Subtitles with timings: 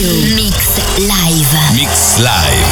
[0.00, 0.34] Radio.
[0.34, 1.52] Mix live.
[1.76, 2.68] Mix live.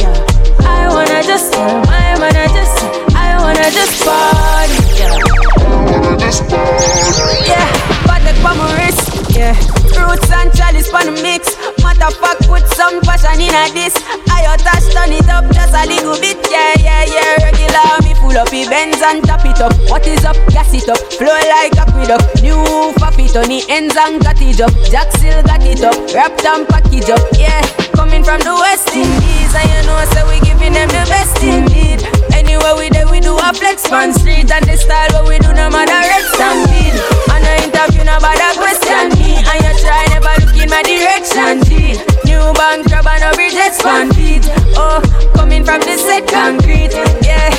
[13.67, 13.93] A this.
[14.29, 16.37] I touch turn it up just a little bit.
[16.49, 17.43] Yeah, yeah, yeah.
[17.43, 19.73] Regular me full up the Benz and top it up.
[19.89, 20.35] What is up?
[20.49, 20.99] Gas it up.
[21.19, 22.41] Flow like aqueduct.
[22.41, 22.59] New
[22.99, 24.73] faffy on the ends and got it up.
[24.91, 25.95] Jack still got it up.
[26.13, 27.21] Wrapped and package up.
[27.37, 27.61] Yeah,
[27.95, 32.03] coming from the West Indies, and you know so we giving them the best indeed.
[32.33, 35.51] Anywhere we there, we do a flex on street and the style what we do
[35.53, 36.97] no matter red stampede.
[37.33, 41.63] And no interview no bother question and you try never look in my direction.
[41.65, 41.99] G,
[42.37, 44.45] new bank job and no bridges fan beat.
[44.77, 45.01] Oh,
[45.35, 46.93] coming from the set concrete,
[47.25, 47.49] yeah.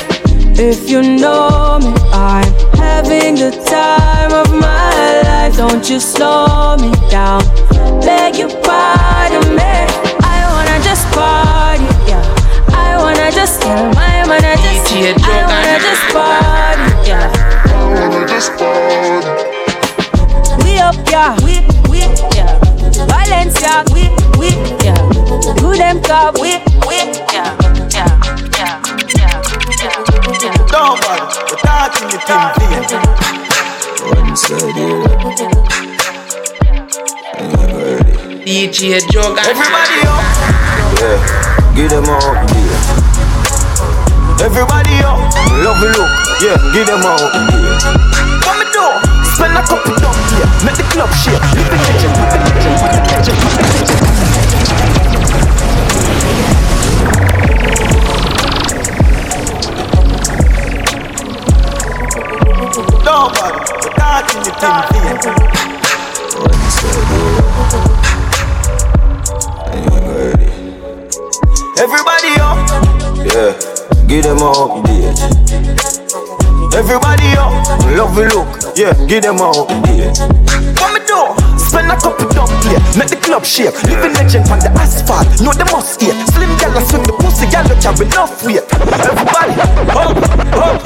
[0.55, 2.47] If you know me, I'm
[2.79, 5.57] having the time of my life.
[5.57, 7.43] Don't you slow me down.
[8.05, 9.73] Beg your pardon, me.
[10.35, 12.23] I wanna just party, yeah.
[12.85, 14.99] I wanna just, My man, I just, I
[15.51, 16.23] wanna just, DJ
[17.63, 19.29] I wanna just party.
[20.63, 21.35] We up, yeah.
[21.45, 21.53] We,
[21.89, 21.99] we,
[22.35, 22.38] yeah.
[23.07, 24.49] Valencia, we, we,
[24.83, 24.95] yeah.
[25.55, 26.97] Do them club, we, we,
[27.31, 27.55] yeah.
[27.93, 28.09] Yeah,
[28.57, 28.81] yeah,
[29.15, 29.41] yeah,
[29.79, 29.93] yeah,
[30.41, 30.57] yeah.
[30.67, 32.83] Don't bother, we're talking the thing vein.
[34.09, 35.03] One side here,
[38.45, 39.47] DJ Juggernaut.
[39.47, 40.23] Everybody up,
[40.99, 41.17] yeah,
[41.75, 42.83] give them a update.
[44.41, 45.19] Everybody up,
[45.63, 46.11] love a look,
[46.41, 47.79] yeah, give them a update.
[48.45, 49.08] What me do?
[49.39, 51.39] Spend a couple dump, yeah, make the club shake.
[51.55, 53.99] Living legend, living legend, living legend, living legend.
[64.43, 65.39] We're talking the vein.
[71.79, 72.59] Everybody up,
[73.23, 73.55] yeah,
[74.05, 75.15] give them a update.
[76.75, 77.53] Everybody up,
[77.95, 80.15] love look, yeah, give them a update.
[80.79, 81.19] What me do?
[81.59, 83.75] Spend a couple dump here, make the club shake.
[83.83, 86.15] Living legend on the asphalt, know the must eat.
[86.31, 88.63] Slim gal a swim the pussy, gal a carry enough weight.
[89.03, 90.15] Everybody, up,
[90.55, 90.79] up,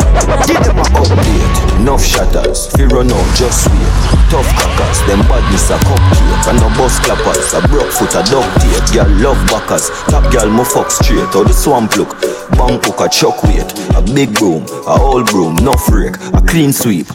[0.50, 1.54] give them a update.
[1.86, 3.94] Enough shatters, fear run out, just wait.
[4.34, 6.50] Tough crackers, them badness a cupcake.
[6.50, 8.90] And no bus clappers, a broke foot, a duct tape.
[8.90, 11.30] Girl love backers, top girl mo fuck straight.
[11.30, 12.18] How the swamp look,
[12.58, 13.70] bank hook a chuck weight.
[13.94, 17.06] A big broom, a old broom, no freak, a clean sweep.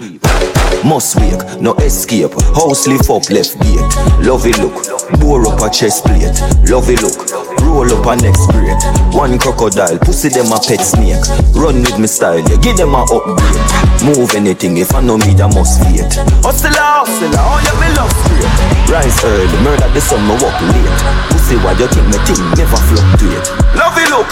[0.84, 2.32] Must wake, no escape.
[2.54, 3.80] House lift up left gate.
[4.26, 4.74] Love it look,
[5.20, 6.40] bore up a chest plate.
[6.70, 8.74] Love it look, roll up a next break.
[9.14, 11.22] One crocodile, pussy them a pet snake.
[11.54, 13.70] Run with me style, yeah, give them a upgrade.
[14.02, 16.18] Move anything if I know me, that must fate.
[16.42, 18.90] Hustler, hustler, oh yeah, me love straight.
[18.90, 21.00] Rise early, murder the sun, me walk late.
[21.30, 23.46] Pussy, why you think me thing never fluctuate?
[23.78, 24.30] Love it look,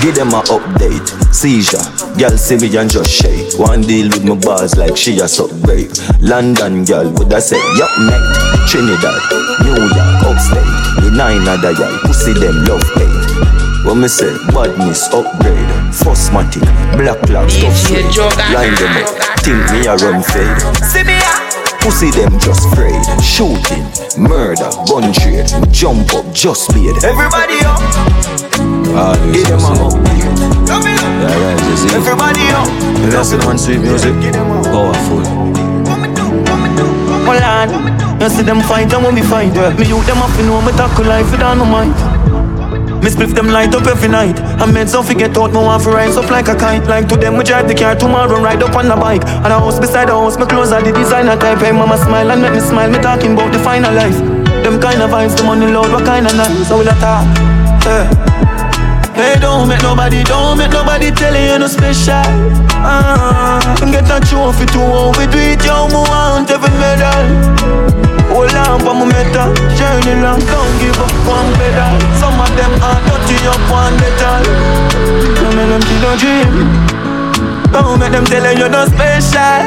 [0.00, 1.08] give them a update.
[1.34, 1.84] Seizure,
[2.16, 3.58] girl see me and just shake.
[3.60, 5.52] One deal with my bars like she a suck.
[6.20, 8.55] London girl would I say, yup, mate.
[8.66, 9.22] Trinidad,
[9.62, 10.66] New York, upstate.
[11.00, 13.86] The nine other y'all, pussy them love hate.
[13.86, 16.66] When me say badness upgrade, first matic,
[16.98, 18.10] black clock stuff straight.
[18.50, 19.14] Line them up,
[19.46, 20.58] think me a run fade.
[20.82, 21.16] See me
[21.80, 22.98] Pussy them just afraid.
[23.22, 23.86] Shooting,
[24.18, 25.46] murder, gun trade.
[25.70, 26.98] Jump up, just made.
[27.04, 27.78] Everybody up.
[28.98, 30.26] Ah, Give them a upbeat.
[30.66, 32.66] Yeah, yeah, just Everybody up.
[32.98, 34.14] You listen on sweet music.
[34.66, 35.35] Powerful.
[37.26, 37.68] Hold on.
[38.20, 39.52] You see them fight and when we fight.
[39.78, 41.92] Me you them up, you know me tackle life without no mind.
[43.02, 44.40] Me spliff them light up every night.
[44.40, 46.86] I made some forget out, me want to rise up like a kite.
[46.86, 49.24] Like to them, we drive the car tomorrow, ride up on the bike.
[49.26, 51.58] And a house beside the house, me clothes are the designer type.
[51.58, 52.90] Hey, mama smile and make me smile.
[52.90, 54.16] Me talking about the final life.
[54.64, 56.68] Them kind of vibes, the money load, what kind of nice?
[56.68, 57.26] So we'll talk?
[57.84, 58.35] Hey.
[59.16, 62.20] Hey, don't make nobody, don't make nobody tell you you're no special.
[62.84, 63.58] Uh,
[63.90, 67.24] get a trophy to what we do it, yo, me want every medal.
[68.28, 71.96] Hold on for my metal Journey long, don't give up one pedal.
[72.20, 74.44] Some of them are dirty up one metal.
[75.40, 76.52] Don't make them kill your dream.
[77.72, 79.64] Don't make them tell you you're not special.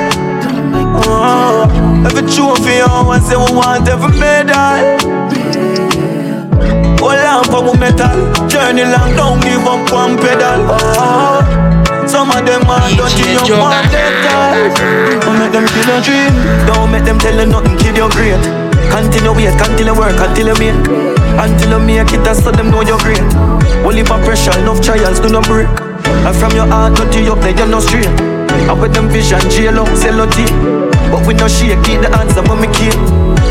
[1.09, 1.65] Oh,
[2.05, 5.18] Every trophy want, say we want every medal
[6.99, 8.11] Hold on for my metal.
[8.51, 10.67] Journey long, don't give up one pedal.
[10.67, 11.39] Oh,
[12.09, 16.33] some of them are dirty up one metal Don't make them kill your dream.
[16.65, 18.41] Don't make them tell you nothing, kill your great
[18.89, 20.75] Continue wait, continue work, until you make
[21.37, 23.21] Until you make it, so them know you're great.
[23.85, 25.69] Only for pressure, enough trials, do not break.
[26.25, 28.09] And from your heart, not to your play, you're not straight.
[28.09, 30.33] And with them vision, jail out, sell out
[31.13, 32.97] But we no shake, keep the answer when me keep.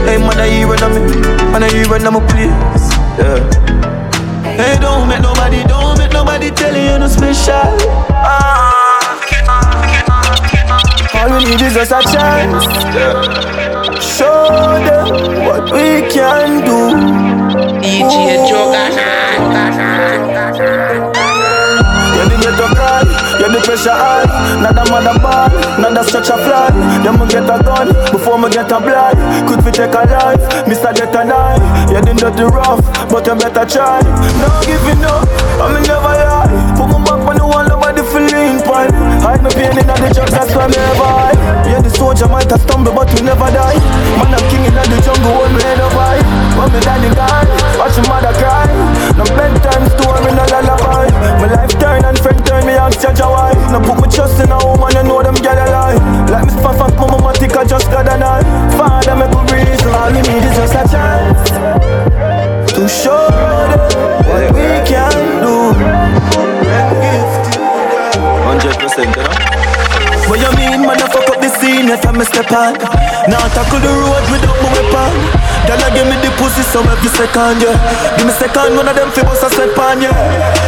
[0.02, 0.98] Hey man, I hear when I'm
[1.54, 3.41] and I hear when I'm a place Yeah
[4.59, 7.76] Hey, don't make nobody, don't make nobody tell you you're no special
[8.11, 8.88] ah.
[11.15, 12.65] All we need is just a chance.
[14.05, 14.47] Show
[14.87, 15.09] them
[15.44, 16.94] what we can do.
[17.82, 18.15] DJ
[22.15, 23.06] Yeah, they get a call,
[23.48, 24.28] yeah, the pressure high.
[24.60, 25.48] Not a mother ball,
[25.80, 26.70] not a stretch a fly.
[27.02, 29.16] Then me get a gun before me get a blind.
[29.48, 30.92] Could we take a life, Mr.
[30.94, 31.62] Get a knife.
[31.90, 34.00] Yeah, they dirty rough, but you better try.
[34.40, 35.24] No giving up,
[35.60, 36.52] I'm never lie.
[36.76, 38.92] Put my back on the wall, nobody feeling fine.
[39.24, 42.94] Hide my pain in the drugs, that's why never Yeah, the soldier might have stumbled,
[42.94, 43.78] but we never die.
[44.18, 46.20] Man, I'm king in the jungle, hold me head up high.
[77.08, 77.76] Second, yeah.
[78.16, 80.12] Give me second, one of them fi bust a step on, yeah.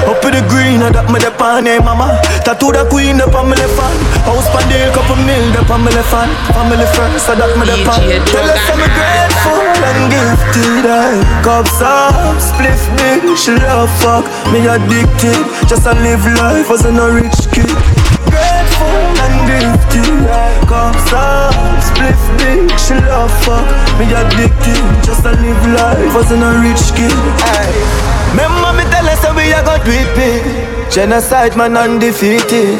[0.09, 2.19] Up in the green, I got me the pan, hey mama.
[2.43, 4.01] Tattoo the queen up on my left hand.
[4.25, 6.33] House pan deal, couple mil up on my left hand.
[6.57, 8.01] Family first, I got me the pan.
[8.27, 14.25] Tell us I'm grateful and gifted, I Cups up, spliff big, she love fuck.
[14.53, 18.00] Me addicted, just to live life as a rich kid
[19.91, 23.67] gifted Comes up, spliff big, she love fuck
[23.99, 28.31] Me addicted, just to live life as in a rich kid Aye.
[28.31, 30.43] Remember me tell us how we a got with big
[30.91, 32.79] Genocide man undefeated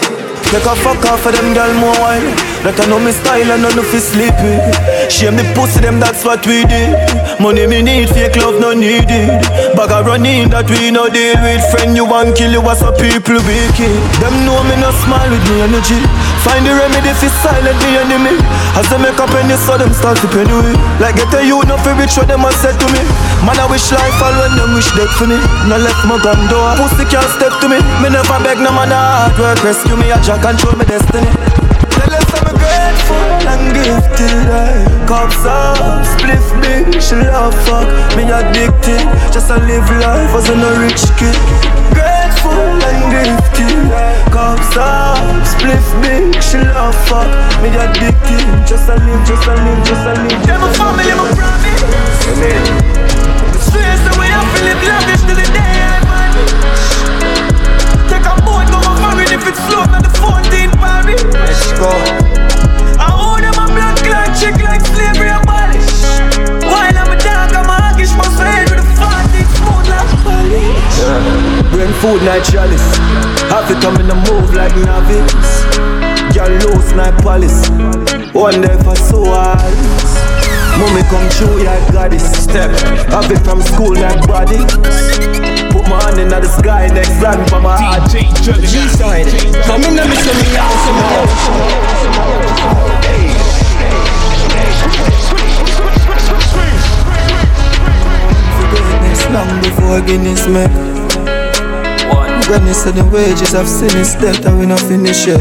[0.53, 2.27] Make a fuck off for them girl more wine
[2.67, 4.59] That I know me style and I know fi sleep with
[5.07, 6.99] Shame me pussy them that's what we did
[7.39, 9.31] Money me need, fake love no needed
[9.79, 12.91] Bag a running that we no deal with Friend you want kill you as a
[12.99, 16.03] people wicked Them know me no smile with me energy
[16.51, 18.35] Find the remedy fi silent the enemy.
[18.75, 21.63] As they make a penny so them start to penny with Like get a youth
[21.71, 23.03] no fi rich what them a said to me.
[23.47, 25.39] Man I wish life all when them wish death for me.
[25.71, 27.79] No left my gun door Pussy can't step to me.
[28.03, 29.63] Me never beg no man a hard work.
[29.63, 31.31] Rescue me a jack control my destiny.
[31.95, 34.51] Tell us I'm grateful and gifted.
[34.51, 37.87] I Cups up, spliff big, she love fuck.
[38.15, 39.03] Me addicted,
[39.35, 41.35] just to live life as a rich kid.
[41.95, 43.91] Grateful and gifted.
[44.31, 46.00] Cups up, spliff
[47.61, 49.60] Me addicted, just a live, just to
[78.51, 79.79] One day for so eyes
[80.75, 82.19] Mommy come true, yeah, I got it.
[82.19, 82.75] Step,
[83.15, 84.59] have it from school, like body.
[85.71, 88.11] Put my hand in the sky, next land for my heart.
[88.11, 89.31] G-side.
[89.71, 91.05] Come in and miss me out, so me
[98.59, 100.75] Forgiveness long before Guinness make.
[102.11, 102.43] One.
[102.49, 105.39] Goodness of the wages of sin is death, and we not finish it.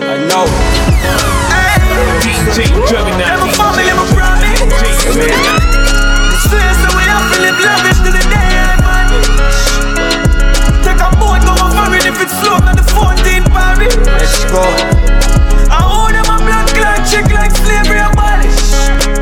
[0.00, 0.75] I know.
[2.26, 4.58] Never family, never promise.
[6.42, 9.30] Swear so we have to live lavish till the day I vanish.
[10.82, 13.94] Take a boat, go a foreign if it's slow, not the 14 Paris.
[14.18, 14.58] Let's go.
[15.70, 18.58] I hold them a blood clot chick like slavery abolish.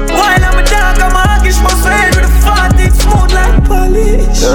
[0.08, 4.48] While I'm a dog, I'm a hoggish, must head with a 14 smooth like polish.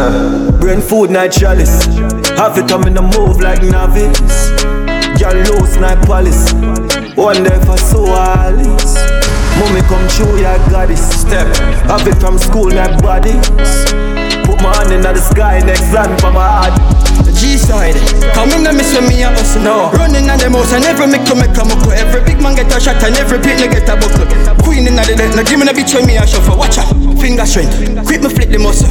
[0.60, 1.86] Brain food, night chalice.
[2.34, 4.50] Have it, I'm in the move like novice.
[5.22, 6.50] Girl loose like palace.
[7.19, 8.95] One day for so Alice.
[9.59, 11.03] Mommy come true, yeah, I got this.
[11.03, 11.51] Step,
[11.91, 13.43] have it from school, like bodies.
[14.47, 16.79] Put my hand in the sky, next land for my heart.
[17.35, 17.99] G-side.
[18.31, 19.67] Come in and miss when me a hustle.
[19.67, 19.91] No.
[19.99, 21.91] Running at the mouse and every make to make a muckle.
[21.91, 24.23] Every big man get a shot and every pit get a buckle.
[24.63, 26.55] Queen in the dead, now give me a bitch when me a shuffle.
[26.55, 27.75] Watch out, finger strength.
[28.07, 28.88] Quick me flip the muscle.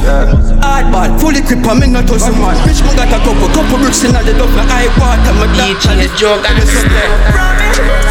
[0.61, 2.29] Hardball, fully grip and me not tussle.
[2.61, 4.65] Bitch me got a couple, couple bricks in the duffel.
[4.69, 8.08] I water my DJ Juggernaut.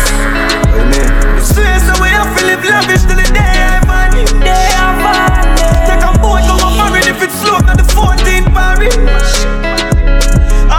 [0.79, 3.83] To live lavish till the day I
[5.91, 8.95] I a if it's slow, not the 14 Paris.
[10.71, 10.79] I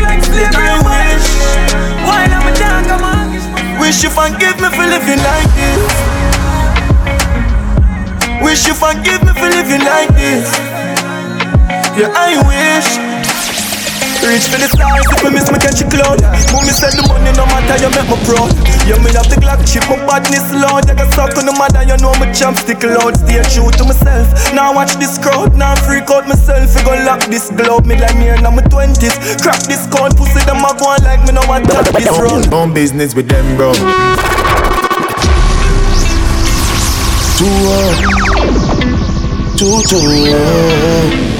[0.00, 1.28] like slavery wish.
[2.08, 5.84] While I'm a dog, I'm a Wish you forgive me for living like this.
[8.40, 10.48] Wish you forgive me for living like this.
[12.00, 13.07] Yeah, I wish.
[14.18, 16.20] Reach for the stars, if I miss me catch a cloud
[16.52, 18.50] Mommy said the money no matter, you make me proud.
[18.84, 21.80] Yeah, me have the Glock chip, my badness loud You got suck on the mother,
[21.86, 25.56] you know me champ stick loud Stay true to myself, now watch this crowd.
[25.56, 27.86] Now freak out myself, we gon' lock this globe.
[27.86, 29.14] Me like me in my twenties.
[29.40, 32.52] Crack this count, pussy them a go on like me no want top this road.
[32.52, 33.72] Own business with them, bro.
[37.38, 37.94] Two, uh,
[39.56, 41.37] two, two.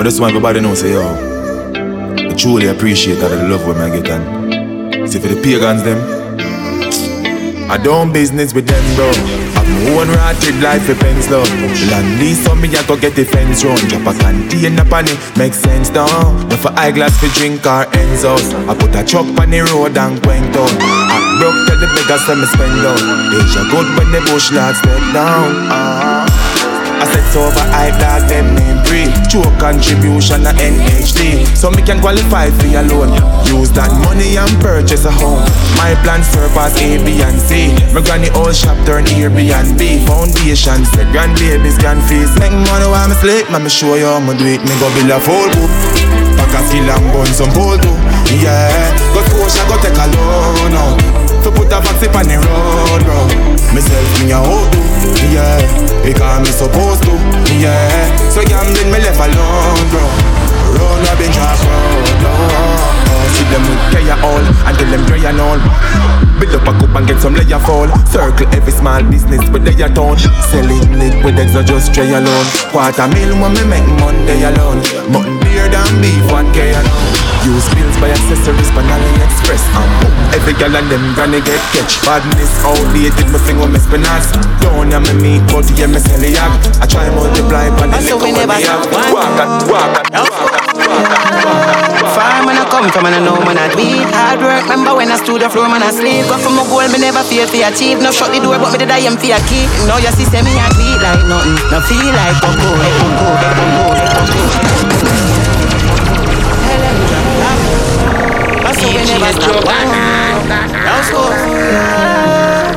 [0.00, 3.92] But that's why everybody knows, say, yo, I truly appreciate that the love when I
[3.92, 6.00] get and see for the pagans them.
[7.68, 9.12] I don't business with them, bro.
[9.60, 11.44] Have my own rotted life pens, love.
[11.92, 13.84] Land lease on me, I go get the fence round.
[13.92, 16.48] Drop a container pan it, make sense down.
[16.48, 18.40] No for eyeglass for drink or ends out.
[18.64, 20.56] I put a truck on the road and went.
[20.56, 23.04] I broke tell the beggars let me spend out.
[23.36, 25.68] Asia good when the bush lads step down.
[25.68, 26.19] Ah.
[27.00, 31.96] I set over hype dog them name free True contribution a NHT So me can
[31.96, 33.16] qualify for your loan.
[33.48, 35.40] Use that money and purchase a home.
[35.80, 37.72] My plans surpass A, B and C.
[37.96, 42.36] My granny old shop turn Airbnb Foundation set grandbabies can feast.
[42.36, 44.60] Make money while me sleep Man me show you how me do it.
[44.60, 45.72] Me go build a full book
[46.36, 47.96] Pack a skill and bun some too.
[48.44, 51.00] Yeah Go Scotia go take a loan out
[51.44, 54.74] To put a vaccine on the road bro Myself in your hood
[55.30, 55.62] Yeah
[56.02, 57.14] Because me supposed to.
[57.58, 60.02] Yeah So gambling me left alone bro.
[60.74, 62.34] Road I been drop road no.
[63.34, 65.60] See them with pay all Until them dry and all.
[66.40, 69.88] Build up a cup and get some layer fall Circle every small business with their
[69.92, 70.16] town
[70.48, 72.46] Selling liquid eggs or just tray alone.
[72.72, 74.80] Quarter mil when me make Monday alone.
[75.12, 77.12] Mutton beer than beef 1k alone
[77.44, 82.00] Use bills by accessories pan AliExpress And boom, every gal and them granny get catch
[82.04, 84.28] Badness outdated, me finger me spinners
[84.60, 86.20] Don't have me meat, but yeah me sell.
[86.20, 88.84] I try multiply, but the liquor when me have.
[88.92, 90.80] Walk and walk and walk and
[92.12, 95.08] Far man I come from and I know man I do Hard work, remember when
[95.08, 97.58] I stood the floor man I sleep Go for my goal, me never fear to
[97.68, 100.12] achieve No shut the door but me did I am for a key Now you
[100.12, 103.50] see say me I do like nothing No feel like go go, go go, go
[103.56, 105.09] go, go
[109.10, 109.64] So we never stop.
[110.86, 111.10] Let's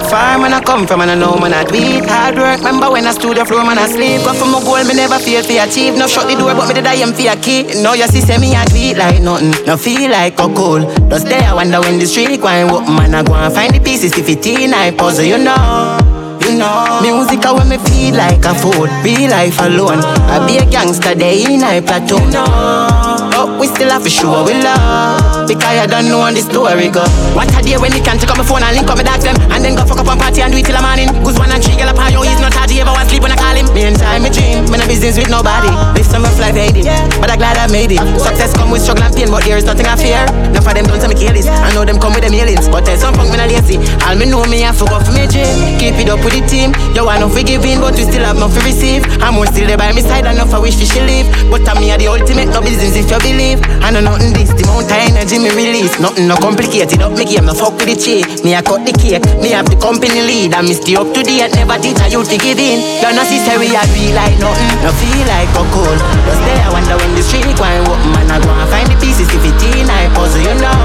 [0.09, 2.91] Far man I come from and I know man I do it Hard work, remember
[2.91, 4.23] when I stood the floor man I sleep.
[4.23, 5.95] Go for my goal, me never fear to achieve.
[5.95, 7.81] No shut the door but me did I am for a key.
[7.81, 9.53] Now you see say me I do it like nothing.
[9.65, 10.81] No feel like a cool.
[11.09, 13.79] Just there I wonder when the street wine What man I go and find the
[13.79, 15.99] pieces 15 I puzzle you know
[16.43, 20.03] you know, music when me feel like a fool, be life alone.
[20.27, 23.32] I be a gangster, they in a platoon.
[23.33, 26.93] But we still have to show we love Because I don't know how the story
[26.93, 27.01] go
[27.33, 29.25] What a day when you can take up my phone and link up my dogs
[29.25, 31.07] them And then go fuck up on party can do it till the morning.
[31.23, 32.67] Goose one and three, girl upon oh, you, he's not hard.
[32.67, 33.71] Ever want sleep when I call him.
[33.71, 34.67] Me and time, me dream.
[34.67, 35.71] Me no business with nobody.
[35.95, 36.87] Live some rough life, hate it.
[37.23, 38.03] But I'm glad I made it.
[38.19, 40.19] Success come with struggle and pain, but there is nothing I fear.
[40.51, 41.47] Enough of them don't tell me kill this.
[41.47, 43.79] I know them come with them aliens, but tell some punk me not lazy.
[44.03, 45.79] All me know me, I fuck off me dream.
[45.79, 46.75] Keep it up with the team.
[46.91, 49.07] Yo, I know forgiving, but we still have nothing to receive.
[49.23, 51.29] I'm more still there by my side, enough I wish we should leave.
[51.47, 53.59] But I'm me the ultimate, no business if you believe.
[53.81, 55.97] I know nothing this, the amount of energy me release.
[55.99, 58.45] Nothing no complicated, up me game, no fuck with the cheat.
[58.45, 60.53] Me I cut the cake, me have the company lead.
[60.53, 62.79] I miss the up to date, never teach a youth to give in.
[63.01, 65.97] You know, see, say we a be like nothing, no feel like a cool.
[66.29, 68.97] Just there, I wonder when the street going open, man, I go and find the
[69.01, 70.77] pieces if it in, I puzzle, you know.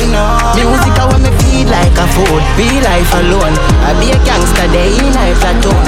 [0.00, 3.54] You know, music I when me feel like a fool, real life alone.
[3.86, 5.84] I be a gangster, day in I platoon.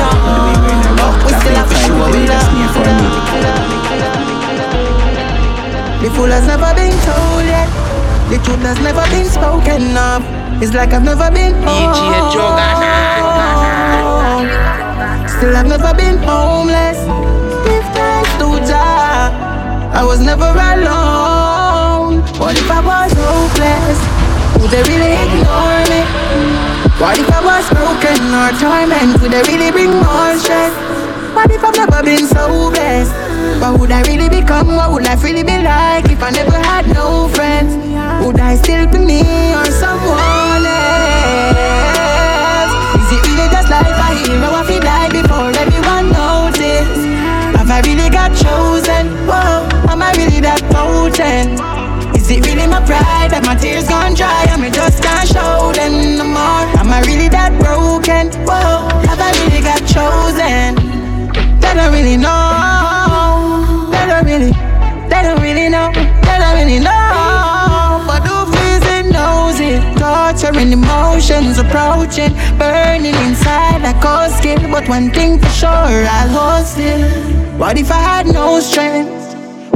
[1.00, 3.51] But we still have to show we love.
[6.02, 7.70] The fool has never been told yet.
[8.26, 10.26] The truth has never been spoken of.
[10.60, 11.94] It's like I've never been home.
[15.30, 16.98] Still I've never been homeless.
[17.62, 19.30] Give thanks to Jah.
[19.94, 22.26] I was never alone.
[22.34, 23.98] What if I was hopeless?
[24.58, 26.02] Would they really ignore me?
[26.98, 29.22] What if I was broken or torment?
[29.22, 30.74] Would they really bring more stress?
[31.30, 33.21] What if I've never been so blessed?
[33.60, 34.68] What would I really become?
[34.76, 37.74] What would life really be like if I never had no friends?
[38.24, 39.22] Would I still be me
[39.54, 41.52] or someone else?
[43.02, 47.04] Is it really just like a hero if he die before everyone notice?
[47.58, 49.10] Have I really got chosen?
[49.26, 51.60] Whoa, am I really that potent?
[52.16, 55.72] Is it really my pride that my tears gone dry and me just can't show
[55.72, 56.64] them no more?
[56.78, 58.30] Am I really that broken?
[58.46, 60.76] Whoa, have I really got chosen?
[61.60, 63.01] They don't really know.
[65.72, 65.78] They.
[65.78, 65.92] They know.
[66.20, 68.04] They don't really know.
[68.06, 69.80] But who feels it knows it.
[69.96, 74.70] Torturing emotions approaching, burning inside like cold skin.
[74.70, 77.08] But one thing for sure, I'll hold still.
[77.58, 79.10] What if I had no strength?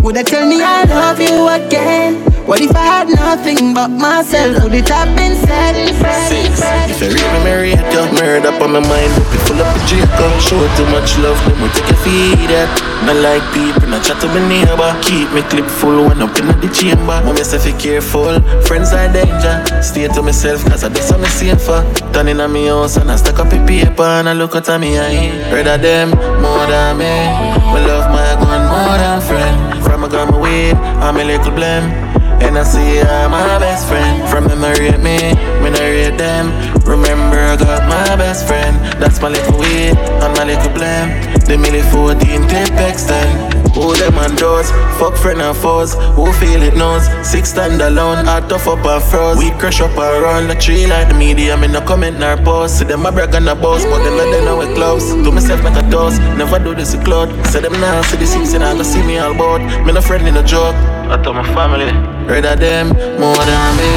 [0.02, 2.35] Would I tell me I love you again?
[2.46, 4.62] What if I had nothing but myself?
[4.62, 5.74] Would it have been said?
[6.30, 6.62] Six.
[6.86, 9.10] If you read marry it, you murder up on my mind.
[9.18, 10.30] Hope you full up the Jacob.
[10.38, 12.70] Show too much love, then we take a feed it.
[13.02, 14.94] Not like people, not chat to my neighbor.
[15.02, 17.18] Keep me clip full when I'm in the chamber.
[17.26, 18.38] Mom, yourself, be careful.
[18.62, 19.58] Friends are danger.
[19.82, 21.82] Stay to myself, cause I do something safer.
[22.14, 24.70] Turn in on me house and I stack up the paper and I look at
[24.78, 25.34] me eye.
[25.50, 27.10] Rather them more than me.
[27.74, 29.82] My love my gun more than friend.
[29.82, 32.05] From a my weed, I'm a little blame.
[32.42, 34.16] And I see I'm my best friend.
[34.66, 35.18] Rate me,
[35.62, 36.50] when I rate them.
[36.84, 38.76] Remember, I got my best friend.
[39.00, 41.08] That's my little weed and my little blame.
[41.46, 43.54] The milli 14 clip extend.
[43.74, 44.70] Who them on doors?
[44.98, 45.94] Fuck friend and foes.
[46.16, 47.06] Who feel it knows?
[47.22, 49.38] Six stand alone, I tough up and froze.
[49.38, 51.56] We crush up and run the tree like the media.
[51.56, 52.78] Me no comment nor post.
[52.78, 55.12] See them a brag and a boss, but them not know we close.
[55.12, 56.20] To myself not a toast.
[56.36, 57.28] Never do this with cloud.
[57.46, 59.62] Say them now see the six and I go see me all board.
[59.84, 60.74] Me no friend in a joke.
[61.10, 61.90] I tell my family.
[62.26, 62.88] Rather them
[63.22, 63.92] more than me.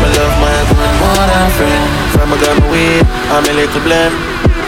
[0.00, 1.84] My love my gun more than friend.
[2.16, 4.14] From a gun weed, I'm a little blame.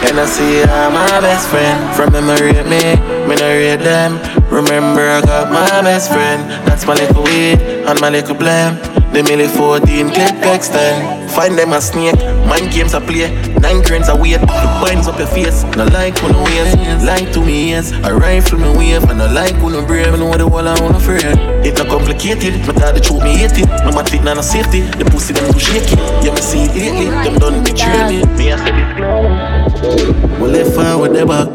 [0.05, 1.75] And I see I'm my best friend.
[1.95, 2.95] From them, I me,
[3.27, 4.21] me no rate them.
[4.49, 6.49] Remember, I got my best friend.
[6.65, 8.77] That's my little weed and my little blame.
[9.11, 11.31] The milli 14 clip extend.
[11.31, 13.29] Find them a snake, mind games I play.
[13.59, 14.47] Nine grains a weight, the
[14.81, 15.63] binds up your face.
[15.75, 17.91] No like when no ways, like to me ears.
[17.91, 20.13] I rifle me wave, and I like when no brave.
[20.13, 21.25] I know the wall I wanna afraid.
[21.65, 23.67] It not complicated, my dad the truth me hate it.
[23.83, 24.81] No matter it, no safety.
[24.81, 25.95] The pussy them too shaky.
[26.21, 27.05] Yeah, me see it lately.
[27.09, 28.25] Them done betray me.
[28.37, 30.39] Me I said it.
[30.39, 31.49] Well, if I the back,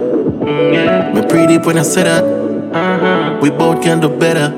[1.14, 3.40] me pretty when I say that.
[3.40, 4.52] We both can do better.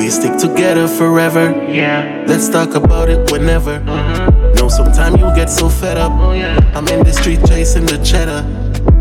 [0.00, 1.52] We stick together forever.
[1.68, 2.24] Yeah.
[2.26, 3.80] Let's talk about it whenever.
[3.80, 4.54] Mm-hmm.
[4.54, 6.10] Know sometimes you get so fed up.
[6.12, 8.40] Oh, I'm in the street chasing the cheddar.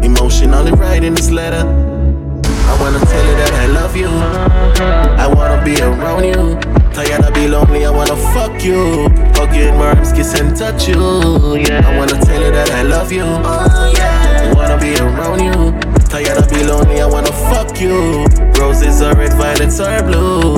[0.03, 1.63] Emotionally writing this letter.
[1.63, 4.09] I wanna tell you that I love you.
[4.09, 6.59] I wanna be around you.
[6.91, 9.07] Tired of be lonely, I wanna fuck you.
[9.35, 10.95] Hug you in my arms, kiss and touch you.
[10.97, 11.79] Oh, yeah.
[11.87, 13.23] I wanna tell you that I love you.
[13.23, 14.51] Oh, yeah.
[14.51, 15.68] I wanna be around you.
[16.09, 18.25] Tired of be lonely, I wanna fuck you.
[18.59, 20.57] Roses are red, violets are blue.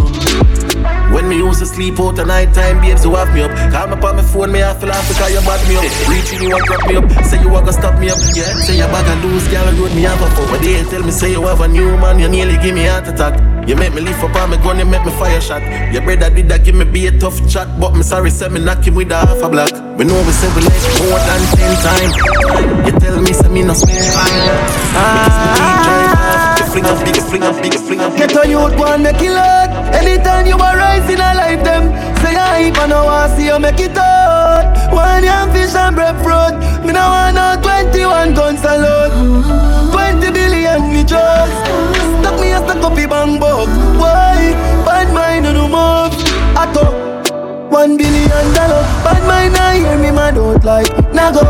[1.12, 3.52] When me used to sleep out at night time, babes, you have me up.
[3.70, 5.84] Call me on my phone, me I feel Africa, you bad me up.
[6.08, 7.26] Reaching you and drop me up.
[7.26, 8.18] Say you want to stop me up.
[8.34, 10.48] Yeah, say you bag and lose, girl, road me have a phone.
[10.48, 13.10] But they tell me, say you have a new man, you nearly give me heart
[13.10, 13.51] attack.
[13.68, 15.62] You make me leave up on me gun, you make me fire shot.
[15.94, 18.60] Your brother did that, give me be a tough chat, but me sorry, said me
[18.60, 19.72] knock him with a half a block.
[19.98, 20.66] We know we say we
[21.06, 22.16] more than ten times.
[22.86, 24.50] You tell me, say me no spare time.
[24.98, 28.18] Ah, fling up, big, fling up, big, fling up.
[28.18, 29.70] Get on youth, one make it hard.
[29.94, 31.94] Anytime you are rising, I like them.
[32.18, 34.92] Say I ain't gonna want see you make it out.
[34.92, 36.58] One young fish and breadfruit.
[36.84, 39.46] Me no want no 21 guns alone.
[39.92, 42.01] 20 billion me just.
[42.32, 43.68] Lock me as the copy bang bug.
[44.00, 44.54] Why?
[44.86, 46.14] Bad mind on the move
[46.56, 46.86] Atto
[47.70, 48.84] One billion dollar.
[49.04, 50.88] Bad mind I hear me man out like.
[51.12, 51.44] Nago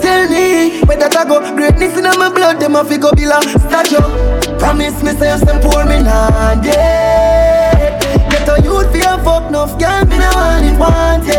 [0.00, 1.40] Tell me where that I go?
[1.56, 4.04] Greatness in my blood Them a figure be like statue.
[4.58, 7.98] Promise me say you them poor me nah yeah.
[8.28, 11.32] Get a youth be a fuck enough Girl me nah want it wanted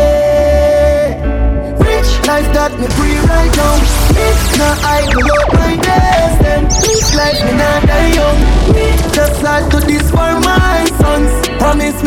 [1.78, 3.99] Rich life that me free right now.
[4.58, 4.78] Not
[5.54, 6.36] my days
[7.86, 8.38] die young.
[9.12, 11.32] Just to this for my sons.
[11.58, 12.02] Promise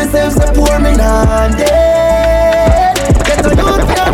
[1.57, 2.97] dead.
[3.51, 4.13] Enough, girl.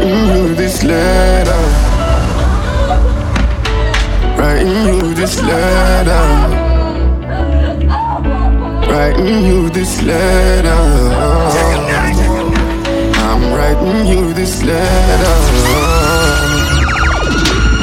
[0.00, 1.62] Writing you this letter.
[4.38, 6.24] Writing you this letter.
[8.88, 11.59] Writing you this letter.
[13.70, 15.34] I'm writing you this letter.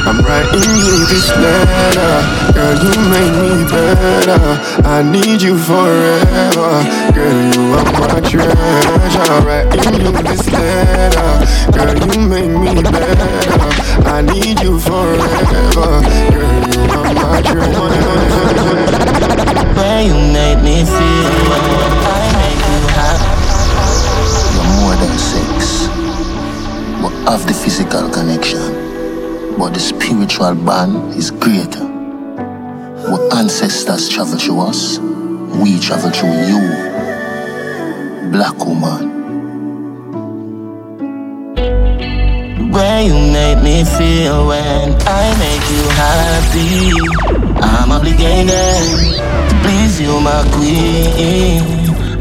[0.04, 2.12] I'm writing you this letter.
[2.52, 4.60] Girl, you make me better.
[4.86, 6.84] I need you forever.
[7.14, 9.32] Girl, you are my treasure.
[9.32, 11.30] I'm writing you this letter.
[11.72, 13.70] Girl, you make me better.
[14.04, 16.02] I need you forever.
[16.36, 17.88] Girl, you are my treasure.
[19.74, 23.48] Where you make me feel I make you happy
[24.54, 25.57] You're more than sex.
[27.28, 28.58] Have the physical connection.
[29.58, 31.84] But the spiritual bond is greater.
[33.10, 34.98] What ancestors travel through us,
[35.60, 36.60] we travel through you.
[38.32, 39.12] Black woman.
[42.72, 46.92] Where you make me feel when I make you happy
[47.60, 48.48] I'm obligated
[49.50, 51.62] to please you my queen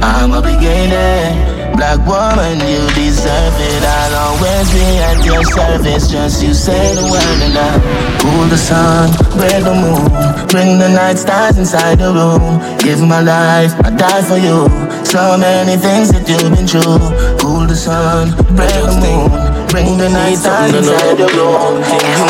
[0.02, 1.47] I'm obligated
[1.78, 3.84] Black woman, you deserve it.
[3.86, 8.58] I'll always be at your service Just you say the word and I Cool the
[8.58, 10.10] sun, break the moon
[10.50, 12.58] Bring the night stars inside the room.
[12.82, 14.66] Give my life, I die for you.
[15.06, 16.98] So many things that you've been through.
[17.38, 19.30] Cool the sun, break the moon
[19.70, 21.78] Bring the night stars inside the room.
[21.78, 22.26] you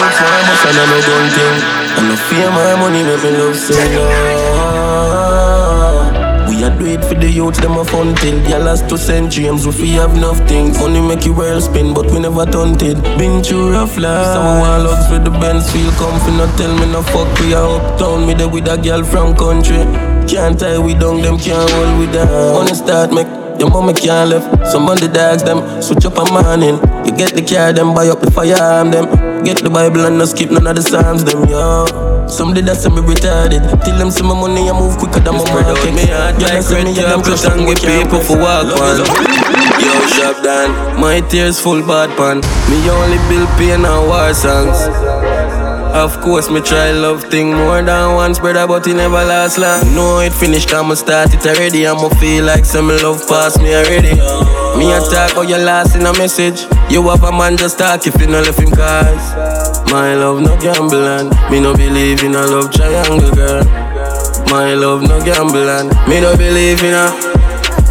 [0.68, 1.58] and I'm a gun thing.
[2.04, 4.37] And I fear my money make me love say
[6.68, 9.72] a do it for the youth, them a fun Girl has to send dreams, we
[9.72, 13.98] fi have nothing Money make you world spin, but we never taunted Been through rough
[13.98, 17.54] life Some want lugs with the Benz, feel comfy No tell me no fuck, we
[17.54, 19.84] a uptown Me there with a girl from country
[20.28, 23.28] Can't tie we down, them can't hold we down Wanna start make
[23.60, 24.68] your mama can't left.
[24.68, 26.78] Some on the dogs them switch up a morning.
[27.08, 29.44] You get the car them buy up the firearm them.
[29.44, 32.07] Get the Bible and no skip none of the psalms them yo.
[32.28, 33.64] Some did that say me retarded.
[33.84, 35.96] Till them see my money I move quicker than my Spread out market.
[35.96, 39.02] me heart Yeah, like red carpet trust and get people for walk Love on.
[39.02, 39.10] it.
[39.82, 42.42] Yo, shop down, my tears full bad pan.
[42.70, 44.78] Me only build pain and war songs.
[45.98, 49.82] Of course, me try love thing more than once, brother, but it never last long.
[49.96, 51.88] Know it finished, I'ma start it already.
[51.88, 54.14] I'ma feel like some love past me already.
[54.78, 56.68] Me attack or you lost in a message.
[56.92, 59.57] You have a man just talk if you no left him cause.
[59.92, 63.64] My love no gamble and me no believe in a love triangle, girl.
[64.50, 67.12] My love no gamble and me no believe in a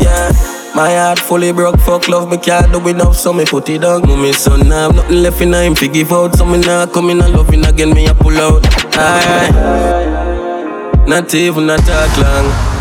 [0.00, 0.32] yeah.
[0.74, 4.02] My heart fully broke, fuck love, me can't do enough, so me put it down.
[4.02, 7.20] Me son, I have nothing left in him to give out, so me not coming
[7.20, 8.62] and loving again, me a pull out.
[8.94, 9.50] Aye,
[11.06, 12.75] not even a talk long.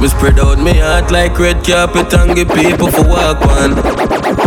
[0.00, 3.76] Me spread out me heart like red carpet and give people for walk on.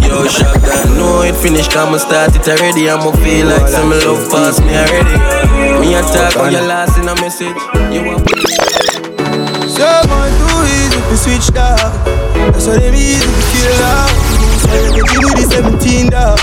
[0.02, 2.90] Yo, shop down, know it finished, I'ma start it already.
[2.90, 5.14] I'ma feel like some love past me already.
[5.80, 7.54] Me attack on your last in a message.
[7.94, 8.26] You want
[9.70, 11.78] So much too easy to switch dog.
[12.52, 14.33] That's why them easy to kill dog.
[14.74, 16.40] You me the 17 dog.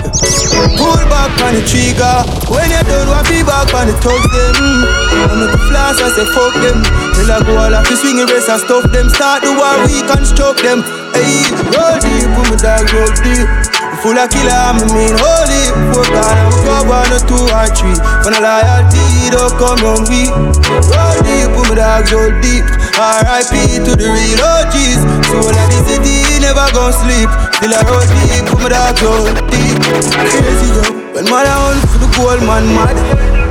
[0.77, 2.23] Pull back on the trigger.
[2.47, 4.57] When you done, what be back on the thugs them.
[4.57, 6.79] I make the flash, I say fuck them.
[7.14, 9.09] Till I go all off the swing race and stuff them.
[9.11, 10.83] Start the war, we can stroke them.
[11.14, 13.69] Hey, roll deep, put my dog roll deep.
[14.00, 15.60] Full of killer, a mean holy.
[15.92, 17.92] Four gun, I'm go one or two or three.
[18.24, 20.24] When I loyalty, don't oh, come on me.
[20.88, 22.64] Roll deep, put my dogs roll deep.
[22.96, 23.84] R.I.P.
[23.84, 25.04] to the real OGs.
[25.28, 27.28] Soul of the city, never gon' sleep.
[27.60, 29.76] Still I roll deep, put my dogs roll deep.
[30.32, 32.96] Crazy yo, when mother hunt for the gold man mad.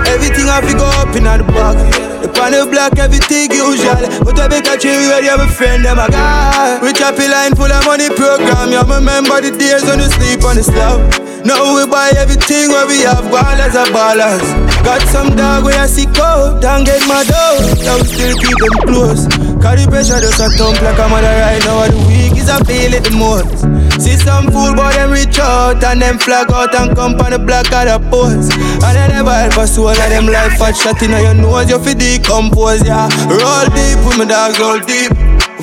[0.10, 2.09] Everything I go up in the bag.
[2.22, 3.96] The pan of black, everything usual.
[4.24, 6.80] But I chill where you have a friend, them a guy.
[6.84, 8.72] We chop a line full of money program.
[8.72, 11.00] You remember the days when you sleep on the slab.
[11.46, 14.44] Now we buy everything where we have ballers a ballers.
[14.84, 17.64] Got some dog where I see cold, don't get my dough.
[17.88, 19.24] Now we still keep them close.
[19.64, 21.88] Carry pressure just a thump like I'm a mother right now.
[21.88, 23.64] The week is I feel it the most.
[24.00, 27.40] See some fool boy them reach out and them flag out and come on the
[27.40, 28.54] block of the post.
[28.56, 31.70] And they never help a soul of them life fat shot in your nose.
[31.70, 33.12] You fi decompose, yeah.
[33.28, 35.12] Roll deep with my dogs, roll deep.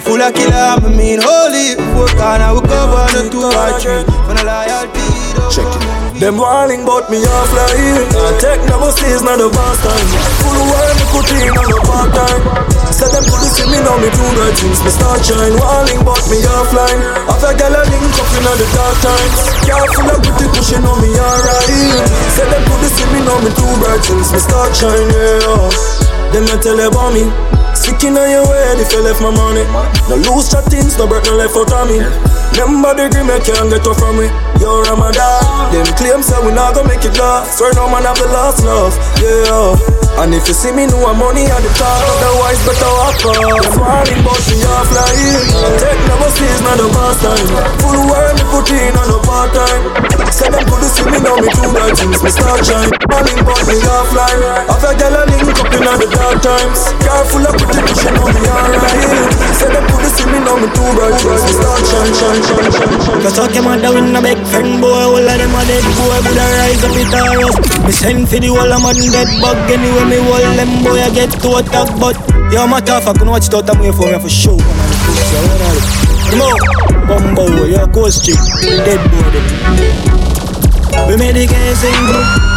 [0.05, 1.75] full of killer, I mean holy.
[1.96, 4.05] Four corner, we cover the two or three.
[4.29, 5.07] For the loyalty,
[5.51, 5.96] Check it.
[6.17, 7.77] Them warning but me off like
[8.09, 10.09] Can't take no seas, not the boss time.
[10.41, 12.41] Full world, me put in on the part time.
[12.89, 14.81] Say them couldn't see me now, me do the things.
[14.81, 17.05] Me start shine, warning but me offline.
[17.29, 19.39] Have a gal a link up in the dark times.
[19.69, 21.69] Careful of pretty pushing on me alright.
[22.33, 24.33] Say them couldn't see me now, me do bright things.
[24.33, 25.69] Me start shine, yeah.
[26.33, 27.29] Them not tell about me.
[27.77, 29.69] Sticking on your way if you left my money.
[30.09, 32.01] No loose chat things, no break no left out of me.
[32.55, 34.31] Remember the green, I can't get off from me.
[34.63, 35.75] Yo, Ramadan.
[35.75, 37.59] Them claims say we not gonna make it last.
[37.59, 38.95] Swear no man have the last love.
[39.19, 39.97] Yeah.
[40.17, 42.01] And if you see me, know I'm money at the top.
[42.17, 43.69] Otherwise, better walk off.
[43.69, 45.13] Them warning but me off like
[45.77, 47.47] Take no buses, not the past time.
[47.85, 49.83] Full world, me put in on the part time.
[50.33, 52.25] Say them couldn't see me, now me do my things.
[52.25, 52.89] Me start shine.
[53.13, 54.41] Warning but me off like
[54.73, 56.81] Have a girl a link up in the dark times.
[57.05, 59.37] Careful of pretty bitch, you know me alright.
[59.53, 61.45] Say them couldn't see me, now me do my things.
[61.45, 63.22] Me start shine, shine, shine, shine.
[63.22, 63.77] Cause talk him a
[64.22, 64.90] big friend boy.
[64.90, 66.18] All of them a dead boy.
[66.27, 69.29] Would I rise up it or us Me send for the whole of man dead
[69.40, 69.57] bug.
[69.70, 72.16] Anyway me hold them boy I get to attack But
[72.53, 74.59] yo my tough I couldn't watch it out of me for me for sure.
[76.31, 76.59] Come on
[77.07, 78.38] Bumbo yo ghost chick.
[78.61, 79.46] Dead boy them
[81.09, 82.56] We made the game sing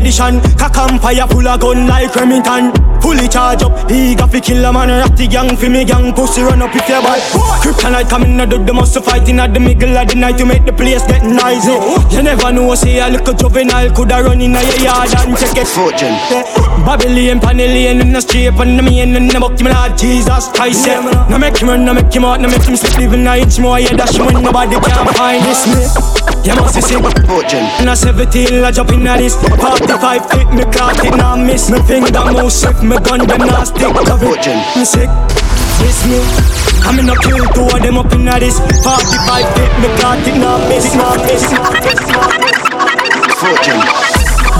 [0.00, 2.72] edition Cock empire full of gun like Remington.
[3.00, 6.60] Fully charge up, eager fi kill a man Ratty gang fi me gang, pussy run
[6.60, 7.20] up if you bad
[7.62, 10.64] Kryptonite coming out of the muscle fighting at the middle of the night To make
[10.64, 11.72] the place get noisy.
[12.14, 15.66] You never know, say a little juvenile Coulda run in a yard and check it.
[15.66, 16.12] Fortune.
[16.84, 20.86] Babylon, Panellian in the street On the main and the buck, my Lord Jesus Christ
[20.86, 21.00] yeah.
[21.30, 23.58] No make him run, no make him out, no make him slip Even a inch
[23.58, 26.96] more, yeah, dash him when nobody can find this me You must see
[27.28, 31.36] Fortune And a 17, I jump in at this 45 feet, me clock it, now
[31.36, 31.70] miss.
[31.70, 35.10] Me finger move swift, me gun, them not stick it, me sick
[35.78, 36.20] This me.
[36.88, 40.26] I'm in a kill two of them up in at this 45 feet, me clock
[40.26, 40.94] it, now miss.
[40.94, 42.60] Now miss, now miss, now miss
[43.36, 44.09] Fortune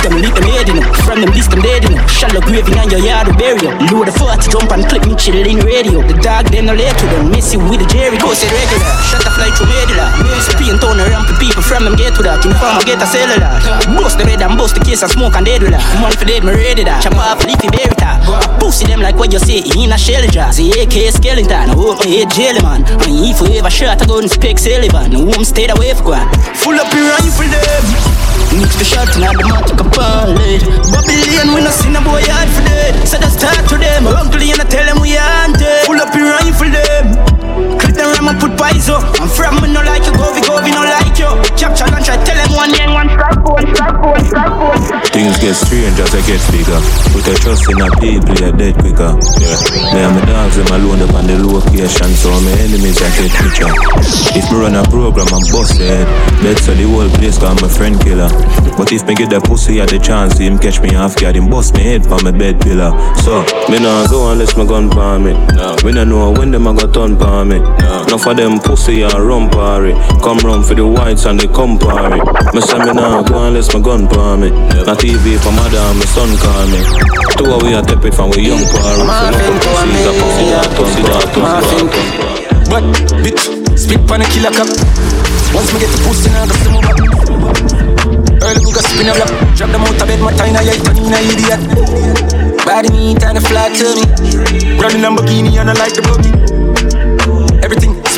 [0.00, 3.04] Them leap them head in From them beast them dead in Shallow graving on your
[3.04, 6.00] yard to bury you Load the 40 jump and clip me chill in radio.
[6.00, 7.28] The dog them no late to them.
[7.28, 8.16] Miss you with the Jerry.
[8.16, 8.88] Post it regular.
[9.04, 12.22] Shut the fly through medulla Music paint on the ramp people from them get to
[12.24, 12.40] that.
[12.40, 13.60] Inform get a cellular.
[13.92, 15.84] Bust the red and bust the case and smoke and dead with that.
[16.00, 17.04] Man for dead me ready that.
[17.04, 18.24] Chop off leafy berry top.
[18.56, 20.48] Pussy them like what you say in a shell jar.
[20.48, 22.88] Say AK skeleton Hope my head jelly man.
[23.04, 25.12] And if you ever shot a gun spec Sullivan.
[25.12, 28.19] Home stayed away for one Full up your rifle them
[28.58, 32.50] Mix the shot and the matic upon lead Babylon, we no seen a boy hard
[32.50, 33.06] for them.
[33.06, 34.06] So just talk to them.
[34.06, 35.86] Uncle, and I tell them we haunted.
[35.86, 37.30] Pull up your rifle them.
[38.20, 39.02] Click them ram put pies up.
[39.20, 41.30] I'm from me no like you, go we go we no like you.
[41.56, 45.06] Capture and try tell them one yen, one strike, one strike, one strike, one strike.
[45.12, 46.80] Things get strange as I get bigger.
[47.16, 49.16] Put a trust in a people, they dead quicker.
[49.40, 49.56] Yeah.
[49.96, 53.33] Me and my dogs, them alone up on the location, so my enemies I get
[53.40, 53.72] richer.
[54.37, 56.04] If me run a program, I'm busted.
[56.44, 58.28] Bet so the whole place got my friend killer.
[58.76, 61.48] But if me get the pussy at the chance, him catch me off guard, him
[61.48, 62.92] bust me head for my bed pillar.
[63.24, 65.33] So, me nah go unless my gun palm me.
[65.56, 65.76] No.
[65.85, 67.59] Me nah know when them a go turn palm me.
[67.59, 68.10] No.
[68.11, 69.94] Enough of them pussy and run party.
[70.18, 72.18] Come run for the whites and they come party.
[72.51, 74.51] Me say me nah go unless my gun palm me.
[74.51, 76.83] Na TV for mother and my son call me.
[77.38, 79.07] Two of we a tap it from we young party.
[79.07, 82.66] So look up pussy, a pussy that, pussy that, pussy that.
[82.66, 82.83] But
[83.23, 83.46] bitch,
[83.79, 84.66] spit on a killer cup.
[85.55, 86.99] Once me get the pussy now, just move up.
[88.42, 89.31] Early we got spin a block.
[89.55, 91.62] Drop them out of bed, my time, I turn in a idiot.
[92.66, 94.03] Body neat and a flat to me.
[94.83, 96.60] Running Lamborghini and I like the boogie.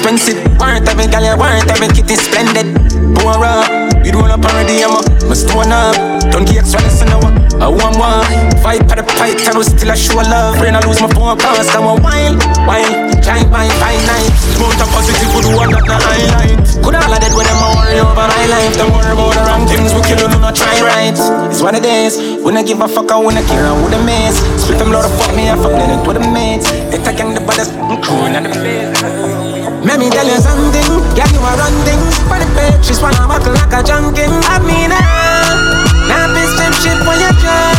[0.03, 0.43] Expensive.
[0.59, 2.75] Warrant having gal, yeah, warrant having kitty splendid.
[3.23, 3.71] Boy, up,
[4.03, 5.07] you don't up already, I'm up.
[5.31, 5.95] My stone up.
[6.35, 7.23] Don't get extra listen now.
[7.63, 8.27] I want one.
[8.67, 10.59] Fight for the fight, I was still a show love.
[10.59, 12.35] Brain, I lose my phone, cause I want wine,
[12.67, 13.15] wine.
[13.23, 14.27] Giant wine, fine night.
[14.59, 16.59] Mount a positive, good one, not the highlight.
[16.83, 18.75] Could all of that with them, I worry over my life.
[18.75, 21.15] Don't worry about the wrong things, we kill you, do not try right.
[21.47, 22.19] It's one of days.
[22.43, 24.35] When I give a fuck, I wanna care, I would miss.
[24.59, 26.67] Split them load of fuck me, I fuck them with the mates.
[26.91, 27.71] They taking the baddest
[28.03, 29.42] crew in the bed.
[29.83, 32.85] Let me tell you something, girl, you are run things for the bed.
[32.85, 34.31] She's wanna buckle like a junkin'.
[34.47, 35.59] I mean, ah,
[36.07, 37.75] now this step shit when you try.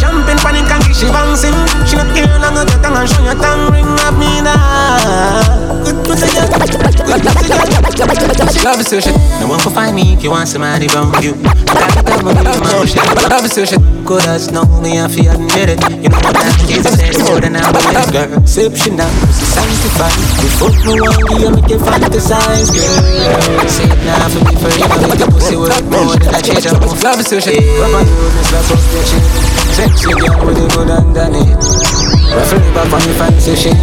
[0.00, 1.54] Jumping panic and she bouncing.
[1.86, 3.86] She not care long as your tongue and show your tongue ring.
[3.86, 6.32] I mean, ah, good pussy.
[6.32, 7.75] Good pussy, girl.
[7.96, 9.16] Love is so shit.
[9.40, 11.32] No one can find me if you want somebody from you.
[11.32, 13.00] I got to tell my shit.
[13.30, 13.80] Love is so shit.
[14.04, 15.80] Good as know me, I feel admit it.
[16.04, 18.42] You know what I'm here to say more than I believe, girl.
[18.42, 20.12] Exception now, sanctified.
[20.44, 23.64] You fuck me one, you make you fantasize, girl.
[23.64, 25.08] Say it now for me forever.
[25.08, 26.76] Make your pussy work more than I change up.
[27.02, 27.64] Love is so shit.
[27.80, 28.76] Rub on you, miss love, so
[29.08, 29.24] shit.
[29.72, 31.95] Sexy girl with the good underneath.
[32.32, 33.76] Ruffle it back on me fancy shit.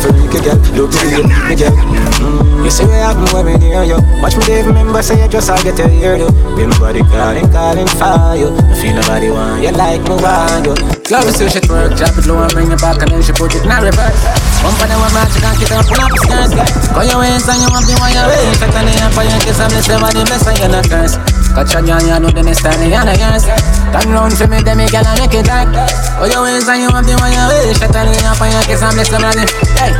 [0.00, 2.64] Freaky girl, look to you, me girl mm.
[2.64, 3.98] You see what happen when me near you.
[4.22, 7.48] Watch me Dave, remember say you just all get to hear you Be my calling,
[7.50, 8.48] calling for you.
[8.54, 10.74] I feel nobody want you like me want you.
[11.10, 13.32] Love is so shit work, drop it low and bring it back and then she
[13.32, 14.22] put it in reverse.
[14.62, 16.54] One for the one match, you can't get up, pull up the skirts
[16.94, 19.26] Call your hands and you want the one you way Shut on the hand for
[19.26, 22.16] your kiss, I'm the same and the best you're not curse Catch a girl, you
[22.16, 23.44] know the next time you know yours
[23.92, 25.68] Turn round for me, then me girl, I make it dark
[26.16, 28.48] Oh, your ways and you have the one you wish Shut on the up on
[28.48, 29.36] your kiss, I'm blessed, I'm
[29.76, 29.92] Hey,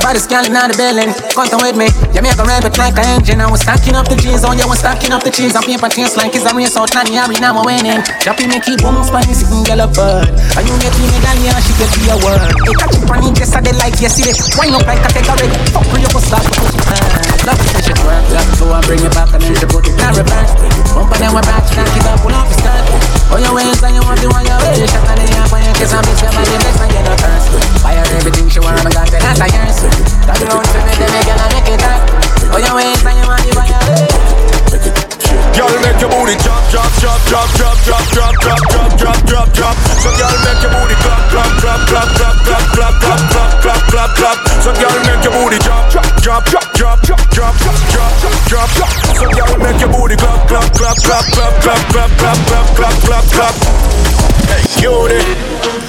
[0.00, 3.44] body scaling out the building Come with me, you make a rabbit like an engine
[3.44, 5.52] I was stacking up the G's, oh, you was stacking up the cheese.
[5.52, 8.00] I'm paper chase like it's a race out, Nanny, I now I'm winning.
[8.24, 11.60] Chopping me keep boom, spiny, sitting girl up bird And you get me, girl, yeah,
[11.60, 14.24] she get to your word Hey, catch it, funny, just I did like, yes, see
[14.56, 18.00] Wind up like a fuck you, you go start to put it Love it, shit
[18.08, 18.48] work, love.
[18.56, 21.42] So I bring it back and then she put it reverse Bump and then we're
[21.42, 22.54] back, it up, pull off the
[23.34, 25.58] Oh, your ways and you want the one you wish Shut on the air for
[25.58, 27.50] your kiss and your body bless and get no curse
[27.82, 29.82] Fire everything she want, I got to that's a yours
[30.22, 31.98] Turn around to me, then make it make it up
[32.54, 34.14] Oh, your ways and you want the one you wish
[35.58, 39.48] Girl, make your booty drop, drop, drop, drop, drop, drop, drop, drop, drop, drop, drop,
[39.50, 39.76] drop.
[39.98, 43.82] So girl, make your booty clap, clap, clap, clap, clap, clap, clap, clap, clap, clap,
[43.90, 44.53] clap, clap.
[44.64, 48.92] So girl, make your booty drop, drop, drop, drop, drop, drop, drop, drop, drop, drop.
[49.12, 52.96] So girl, make your booty clap, clap, clap, clap, clap, clap, clap, clap, clap, clap,
[53.04, 53.54] clap, clap.
[54.48, 55.20] Hey, cutie.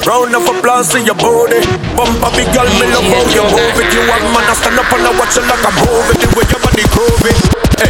[0.04, 1.66] Round of applause to your booty
[1.98, 4.78] Bump a big girl, me love how you move it You want man, I stand
[4.78, 7.40] up and I watch you like a movie The way your body grooving
[7.82, 7.90] Hey,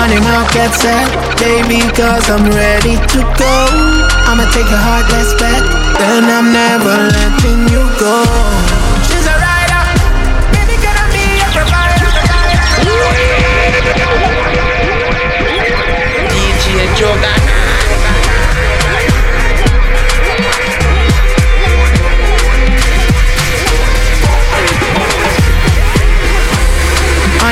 [0.00, 1.06] On the market set,
[1.38, 3.54] baby, cause I'm ready to go.
[4.28, 5.62] I'ma take a heart, let's bet.
[5.98, 8.81] Then I'm never letting you go.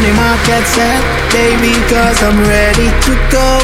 [0.00, 3.60] The market set, baby, cause I'm ready to go.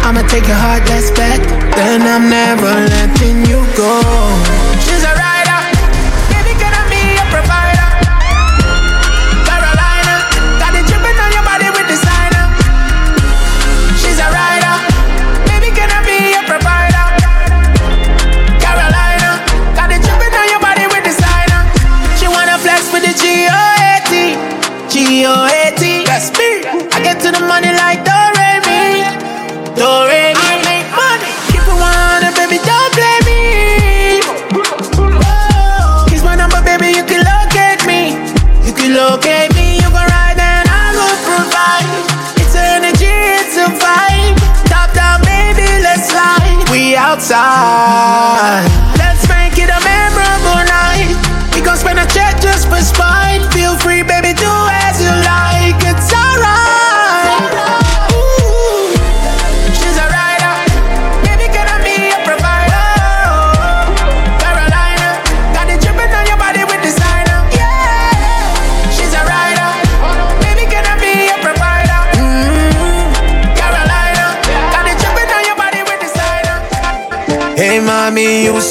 [0.00, 1.40] I'ma take your heart, let's bet.
[1.76, 4.53] Then I'm never letting you go.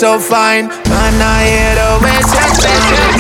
[0.04, 0.68] So fine.
[0.91, 3.16] Man, I hear the waste your time.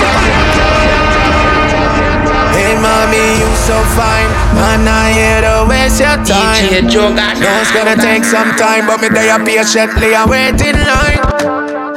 [2.51, 4.27] Hey, mommy, you so fine.
[4.59, 6.67] I'm not here to waste your time.
[6.91, 11.23] No, it's gonna take some time, but me there patiently and wait in line.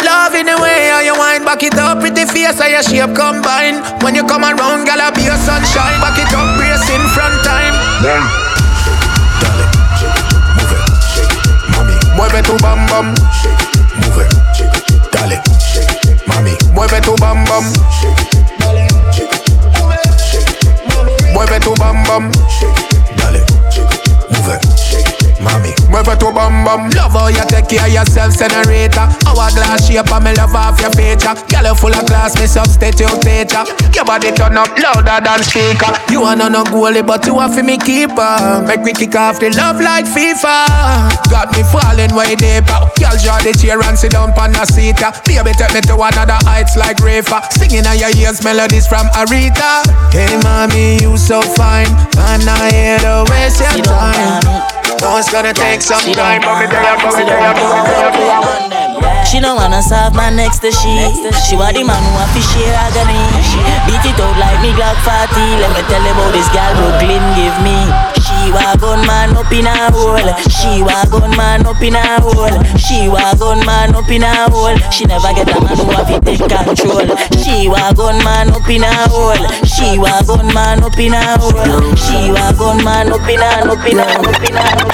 [0.07, 3.11] Love in the way how you wind back it up, pretty face how your shape
[3.11, 3.83] combine.
[4.07, 5.99] When you come around, gal, be your sunshine.
[5.99, 7.75] Back it up, brace in front time.
[12.15, 13.11] Mueve tu bam bam.
[13.11, 13.66] Mueve,
[16.87, 17.65] Mueve tu bam bam.
[21.33, 22.31] Mueve tu bam bam.
[23.17, 23.45] Dale,
[24.31, 24.61] mueve,
[25.41, 25.75] mami.
[25.89, 26.89] Mueve tu bam bam.
[26.91, 29.16] Love how you take care of yourself, senator.
[29.37, 31.37] Hourglass shape and me love off your feature.
[31.53, 33.65] Girl, you full of class, me substitute teacher.
[33.93, 35.93] Your body turn up louder than speaker.
[36.09, 38.65] You are not no goalie, but you are for me keeper.
[38.67, 41.29] Make me kick off the love like FIFA.
[41.29, 42.81] Got me falling way deeper.
[42.97, 44.97] Girl, draw the chair and sit down on a seat.
[45.29, 47.45] Baby, take me to another heights like Rafa.
[47.53, 49.85] Singing on your ears melodies from Aretha.
[50.13, 51.93] Hey, mommy, you so fine.
[52.17, 54.76] I'm not here to waste your time.
[55.01, 58.11] No, it's gonna take some time, but me there, but me there, but me there,
[58.11, 59.25] but me there.
[59.27, 60.95] She don't wanna serve my next to she.
[61.45, 63.19] She want the man who have to share agony.
[63.85, 65.35] Beat it out like me Glock 40.
[65.61, 67.75] Let me tell you about this girl Brooklyn give me.
[68.23, 70.31] She wa gun man up in a hole.
[70.47, 72.55] She wa gun man up in a hole.
[72.79, 74.79] She wa gun man up in a hole.
[74.95, 77.11] She never get a man who have to take control.
[77.43, 79.43] She wa gun man up in a hole.
[79.67, 81.95] She wa gun man up in a hole.
[81.99, 84.55] She wa gun man up in a up in a up in a up in
[84.55, 84.86] a.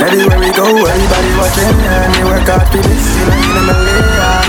[0.00, 3.52] Everywhere we go, everybody watching And we work hard for this, you know, in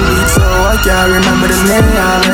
[0.07, 1.87] beat so I can't remember the name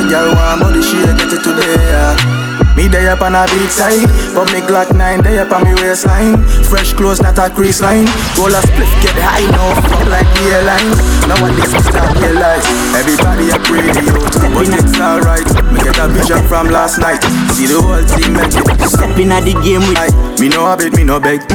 [0.08, 2.53] girl want body, she get it today.
[2.76, 4.02] Me day up on a beat side
[4.34, 8.10] But me Glock 9 day up on me waistline Fresh clothes, not a crease line
[8.34, 10.98] Roll a split, get high, no fuck like the airlines
[11.30, 12.66] Now what this is start realize
[12.98, 17.22] Everybody a out But it's alright Me get a vision from last night
[17.54, 21.04] See the whole team make it Stepping at the game with Me no habit, me
[21.04, 21.46] no beg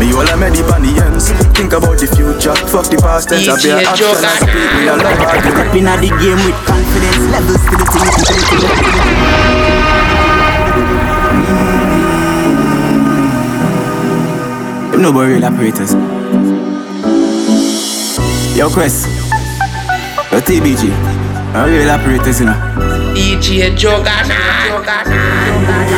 [0.00, 3.48] me all I'm deep on the ends Think about the future Fuck the past tense
[3.48, 6.56] I be a action and speak Me a love argument Stepping at the game with
[6.64, 9.59] confidence Levels to the thing
[15.00, 15.92] Them no real operators
[18.54, 19.06] Yo Chris
[20.30, 20.92] Yo TBG
[21.54, 22.52] No real operators you know.
[23.16, 24.12] DJ Joga.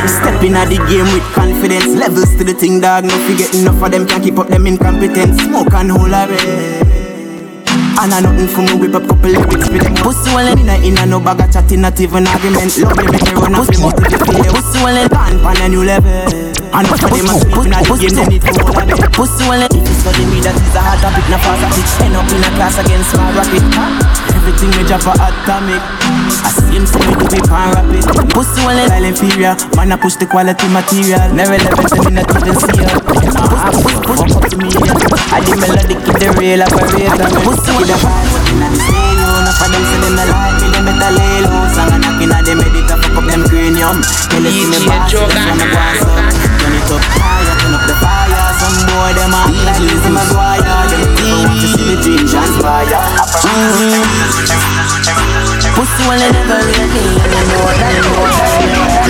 [0.07, 1.87] Stepping at the game with confidence.
[1.99, 3.03] Levels to the thing dog.
[3.03, 4.07] No forget enough of them.
[4.07, 5.41] Can't keep up them incompetence.
[5.43, 6.87] Smoke and hold a red
[7.99, 8.79] and I nothing for me.
[8.79, 9.95] Whip up couple lyrics with them.
[9.95, 10.69] Pussy well in.
[10.69, 12.77] A in a no bag of chatting not even argument.
[12.79, 15.09] Love you make me run off your motive you Pussy well in.
[15.09, 18.25] Pan pan a new level And for them a sleep in a the game they
[18.33, 20.97] need to hold a bit Pussy in if it's study me that is a hard
[21.05, 21.85] topic Na fast topic.
[22.01, 23.61] End up in a class against small rapid
[24.33, 28.79] Everything drop a atomic I see him say me do it pan rapid Pussy in
[28.87, 32.79] style inferior Man I push the quality material Never relevant and me not even see
[32.79, 34.69] her Push, push, push up to me
[35.31, 39.61] I the melodic in the real operator Pussy in the vibe Inna the stereo Enough
[39.63, 42.43] of them say them no like me Them better lay low Song a knocking at
[42.45, 43.97] them head It fuck up them cranium
[44.31, 46.25] Tell us me boss Them wanna go and suck
[46.59, 47.52] Turn it up higher
[47.83, 51.83] up the fire Some boy them act like Lizzie McGuire Them people want to see
[51.83, 52.87] the dream transpire
[55.75, 59.03] Pussy well they never And they know that?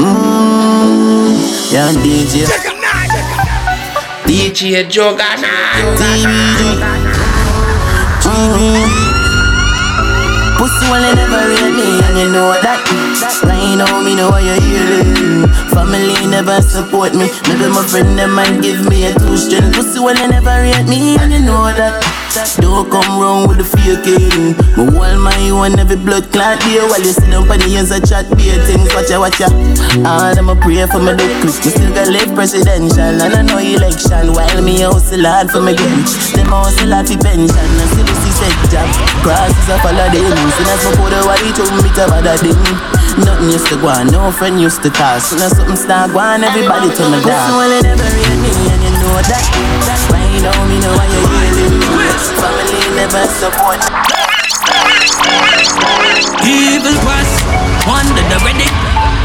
[0.00, 1.36] Mm,
[1.72, 2.34] yeah, DJ
[4.26, 5.28] DJ Joga.
[10.60, 12.84] Pussy well they never rate me and you know that.
[13.48, 17.32] Lying on me know why you hear Family never support me.
[17.48, 19.72] Maybe my friend them might give me a two string.
[19.72, 23.66] Pussy well they never rate me and you know that Don't come round with the
[23.66, 27.66] faking Me hold my one every blood clot day While you sit down on the
[27.74, 29.50] ends and chat be things Watch ya watch ya
[30.06, 33.42] All them a pray for me look quick Me still got live presidential And I
[33.42, 34.30] know election.
[34.30, 36.06] While me hustle hard for me game
[36.38, 38.86] Them hustle hard for pension And still see set job.
[39.26, 42.58] Crosses a follow them Soon as my put away to me to bother them
[43.26, 46.46] Nothing used to go on, no friend used to call Soon as something start going,
[46.46, 49.42] everybody turn me down Pussy well, never rate me and you know that.
[49.82, 51.80] That's why know me know why you healing
[52.40, 53.80] Family never support
[56.40, 57.30] Evil was
[57.84, 58.68] one that they ready.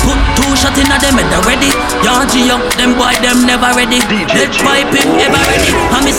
[0.03, 1.71] Put two shot in a them head ready.
[2.03, 3.99] Yo Gio, them boy them never ready.
[4.35, 5.71] Let pipe him ever ready.
[5.95, 6.11] And me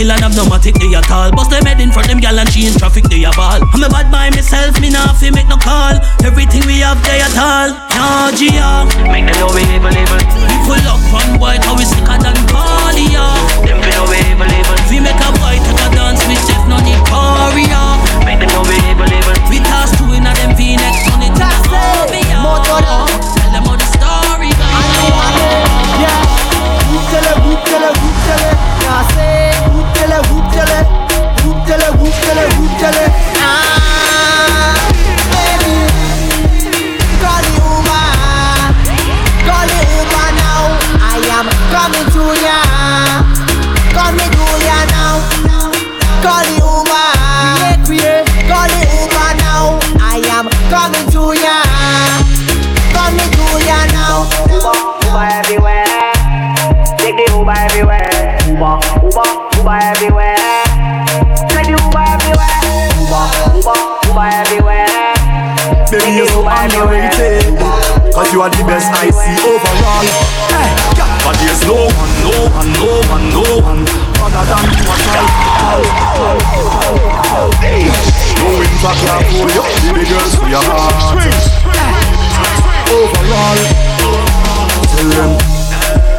[0.00, 1.28] kill and have no matic they at all.
[1.36, 3.60] Bust them head in front them gal and she in traffic they a ball.
[3.60, 6.00] I'm a bad by myself, me nah fi make no call.
[6.24, 7.68] Everything we have they at all.
[7.92, 8.88] Yeah, Geo.
[9.12, 10.22] Make them know we able, able.
[10.48, 13.28] We pull up on white, how we sicker than Carly, yeah.
[13.68, 14.80] Them fi know we able, able.
[14.88, 18.00] We make a boy take a dance with Jeff, no need Korea.
[18.24, 19.36] Make them know we able, able.
[19.52, 23.19] We toss two in a them V-neck, turn it to the Orbia.
[68.40, 70.00] You are the best I see overall.
[70.48, 71.04] Hey, yeah.
[71.20, 73.84] But there's no one, no one, no one, no one
[74.16, 75.84] Other than you at all.
[78.40, 79.60] No winter can hold you.
[79.92, 80.64] Baby girls, we are
[82.88, 83.60] Overall.
[84.88, 85.36] Tell them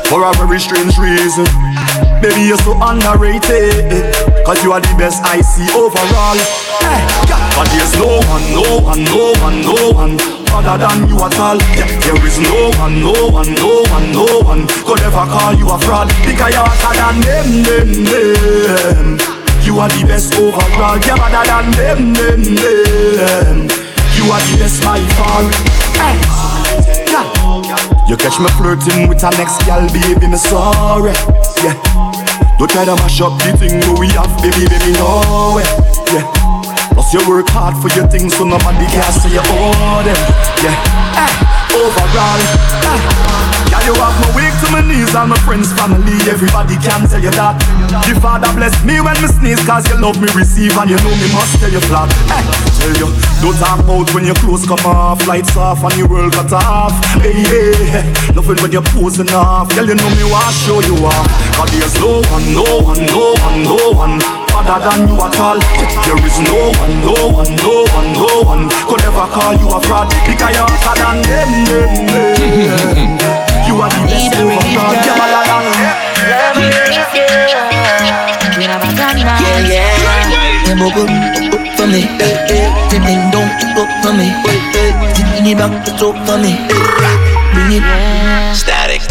[0.06, 1.50] For a very strange reason
[2.22, 4.14] Baby, you're so underrated.
[4.46, 6.38] Cause you are the best I see overall.
[6.78, 7.42] Hey, yeah.
[7.58, 10.14] But there's no one, no one, no one, no one
[10.54, 11.58] Other than you at all.
[11.74, 11.90] Yeah.
[12.06, 15.82] There is no one, no one, no one, no one Could ever call you a
[15.82, 16.14] fraud.
[16.22, 19.08] Because you're hotter than them, them, them.
[19.66, 21.02] You are the best overall.
[21.02, 23.58] You're better than them, them, them.
[24.14, 25.50] You are the best by far.
[25.98, 26.22] Hey.
[27.10, 28.06] yeah.
[28.06, 31.18] You catch me flirting with a next gal, baby, me sorry.
[31.66, 32.01] Yeah
[32.62, 35.66] don't try to mash up the thing we have, baby, baby, no way.
[36.14, 36.30] Yeah.
[36.94, 40.16] Plus you work hard for your things, so nobody can say you owe them.
[40.62, 40.78] Yeah.
[41.18, 42.38] Hey, overall,
[42.86, 43.51] hey.
[43.72, 47.24] Yeah, you have me weak to my knees, all my friends, family, everybody can tell
[47.24, 47.56] you that.
[48.04, 51.16] The Father bless me when me sneeze, cause you love me receive, and you know
[51.16, 52.12] me must tell you flat.
[52.28, 52.44] Hey,
[52.76, 53.08] tell you,
[53.40, 53.80] don't talk
[54.12, 56.92] when your clothes come off, lights off, and your world cut off.
[57.24, 58.04] Hey, hey,
[58.36, 61.28] loving when you're posing off, girl, you know me want show you off.
[61.56, 65.60] Cause there's no one, no one, no one, no one other than you at all.
[66.06, 69.80] There is no one, no one, no one, no one could ever call you a
[69.82, 73.12] fraud because you're hotter than them, them, them.
[73.68, 74.64] You are the best overall.
[74.72, 75.64] You're better than
[79.42, 80.66] Yeah, yeah.
[80.66, 81.12] Them go good
[81.78, 82.02] for me.
[82.90, 84.28] Them thing don't look for me.
[84.44, 86.54] Bring it back to talk for me.
[87.54, 88.56] Bring it.
[88.56, 89.11] Static.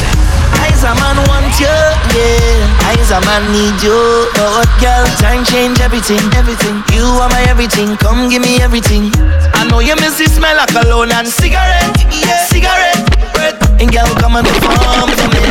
[0.71, 1.77] I's a man want you,
[2.15, 2.95] yeah.
[2.95, 3.93] I's a man need you.
[4.39, 6.83] Oh, what girl, time change everything, everything.
[6.95, 7.97] You are my everything.
[7.99, 9.11] Come give me everything.
[9.59, 13.03] I know you miss the smell of cologne and cigarette, yeah, cigarette.
[13.35, 13.59] Breath.
[13.81, 15.43] And girl, come and perform for me.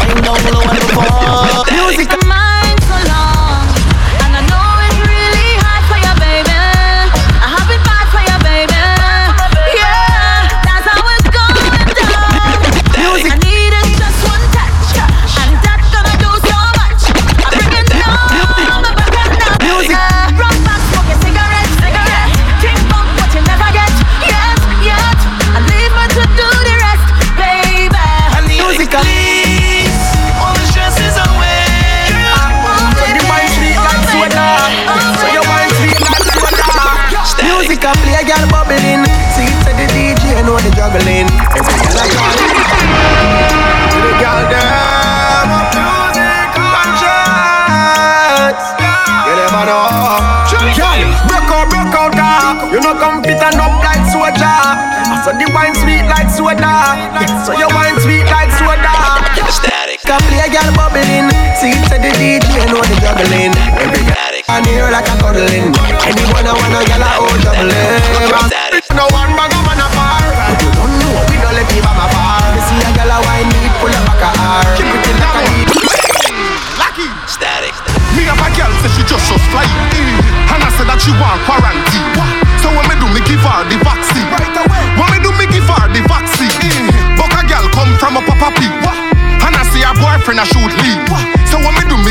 [0.00, 1.66] Wind down low and perform.
[1.74, 2.47] Music.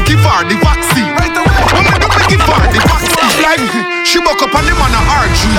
[0.08, 1.12] When me do me give her the vaccine.
[1.20, 1.68] Right away.
[1.76, 3.44] When me do me give her the vaccine.
[3.44, 3.60] Like
[4.08, 5.52] she buck up and the man a argue.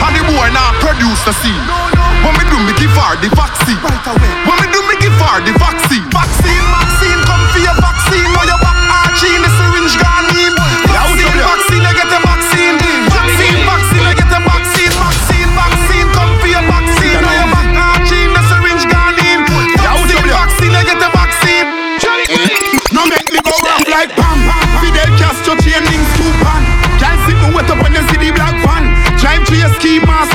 [0.00, 1.56] And the boy now produce used to see.
[2.24, 3.76] When me do me give her the vaccine.
[4.48, 6.04] When me do me give her the vaccine.
[6.08, 8.28] Vaccine, vaccine, come for your vaccine.
[8.32, 9.44] Now your back arching,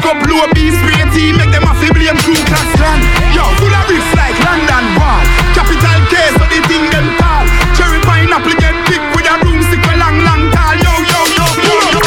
[0.10, 2.98] up, a beat spray team, make them a blame crew class clan.
[3.30, 5.22] Yo, full of bricks like London Wall.
[5.54, 7.46] Capital K, so the thing them tall.
[7.78, 10.74] Cherry pineapple get big with a broomstick a long, long tall.
[10.82, 12.02] Yo, yo, yo, yo, yo.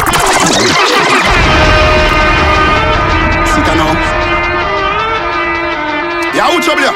[3.47, 3.95] Sit down now.
[6.35, 6.91] Yeah, who trouble ya?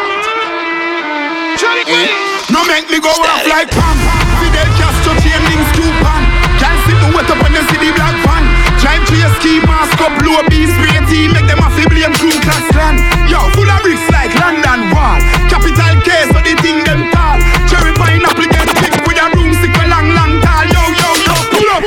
[1.87, 2.07] Eh?
[2.51, 3.95] No make me go off like Pam.
[4.43, 6.23] Fidel Castro chain links to pan.
[6.59, 8.43] Can't sit me wet up when you see the black van.
[8.81, 12.13] Drive to your ski mask up, a beat spray team, make them a fi blame
[12.19, 12.99] crew class clan.
[13.31, 15.19] Yo, full of bricks like London Wall.
[15.47, 17.39] Capital K, so the thing them tall.
[17.67, 20.63] Cherry pineapple get big with a broomstick a long, long tall.
[20.67, 21.83] Yo, yo, yo, pull up.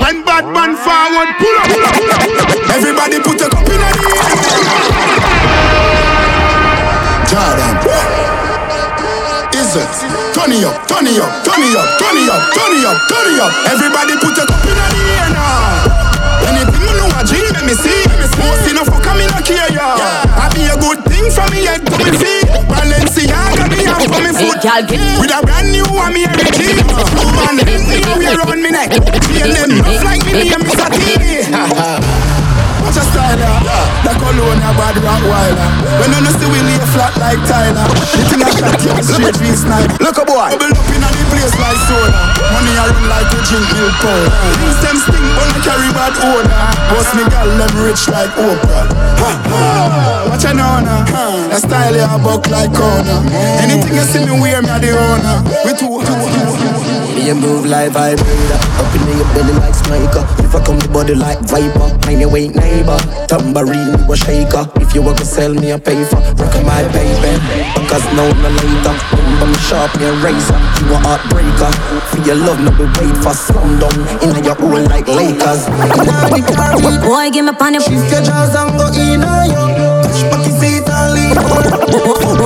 [0.00, 2.48] When bad man forward, pull up, pull up, pull up, pull up.
[2.72, 3.88] Everybody put a cup in the
[7.30, 7.74] Jordan.
[9.54, 9.88] Is it?
[10.34, 12.98] Turn it up, turn it up, turn it up, turn it up, turn it up,
[13.08, 13.52] turn it up.
[13.70, 16.04] Everybody put a cup in air now.
[16.48, 18.03] Anything you know a drink, let me see.
[19.74, 19.98] Ya.
[20.38, 22.46] I be a good thing from me head to me feet.
[22.70, 24.62] Balenciaga me have for me foot.
[25.20, 26.78] With a brand new one me every G.
[27.34, 27.74] Man, me
[28.18, 28.90] we around me neck.
[29.26, 30.88] Feel them rough like me name Mr.
[30.94, 32.43] T.
[32.84, 34.04] Watch a style, yeah.
[34.04, 35.68] The cologne a bad rock wilder.
[35.98, 37.88] When you know see we lay flat like Tyler.
[38.12, 39.88] The thing a shot you straight V snipe.
[40.04, 40.52] Look a boy.
[40.52, 42.12] Bubble up inna the place like soda.
[42.52, 44.30] Money a run like a drink milk powder.
[44.60, 46.52] Things them sting but I carry bad odor.
[46.92, 48.84] Boss me gal them rich like Oprah.
[49.24, 50.28] Ha, ha.
[50.28, 51.08] Watch a now now.
[51.48, 53.24] The style ya buck like corner.
[53.64, 55.40] Anything you see me wear me a the owner.
[55.64, 56.04] We two.
[57.24, 60.73] You move like vibrator Up in your belly like sniker If I come the
[61.04, 62.96] body like viper Mind your weight neighbor.
[63.28, 64.64] Tambourine you a shaker.
[64.76, 67.36] If you want to sell me a paper Rock my baby.
[67.76, 68.94] Because now no later.
[69.12, 70.56] Remember me sharp me a razor.
[70.80, 71.72] You a heartbreaker.
[72.08, 75.68] For your love no be wait for sundown Inna your hole like Lakers.
[77.04, 79.64] Boy, give me pon the Shift your jaws and go in on you
[80.08, 81.44] Touch back your feet and lean on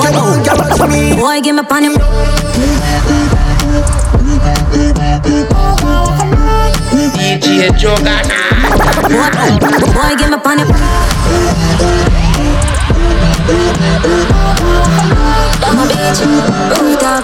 [0.02, 1.14] Come on, girl, watch me.
[1.16, 1.98] Boy, give me pon the
[7.18, 8.22] DJ Joga.
[9.94, 10.64] Boy, give me pon the
[15.79, 16.26] I'm a bitch,
[16.74, 17.22] rooftop,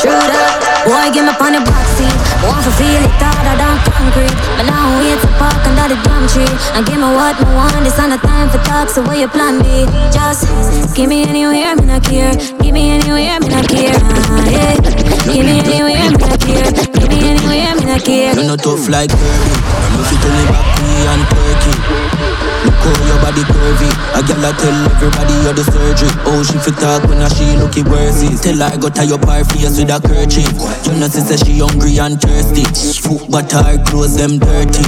[0.00, 0.56] true that
[0.88, 4.32] Boy, give me pon the backseat Want to feel it harder than concrete.
[4.56, 7.76] But now we to park under the damn tree And give me what me want,
[7.76, 7.92] on the
[8.24, 9.84] time for talk So what your plan be?
[10.08, 10.48] Just
[10.96, 12.32] give me anywhere, me not care.
[12.64, 13.92] Give me anywhere, me not care.
[13.92, 14.80] Ah, yeah.
[15.28, 16.72] Give me anywhere, me not care.
[16.96, 18.32] Give me anywhere, me not care.
[18.32, 19.52] You're not tough like Kirby
[19.92, 23.88] I'm if you turn it back and perky Look how your body curvy.
[24.16, 26.12] A girl I tell everybody you're the surgery.
[26.28, 28.36] Oh she fit talk when I she looky worthy.
[28.36, 30.50] Tell her I go tie up her face with a kerchief.
[30.86, 32.64] You know she say she hungry and thirsty.
[33.04, 34.84] Foot but her clothes them dirty.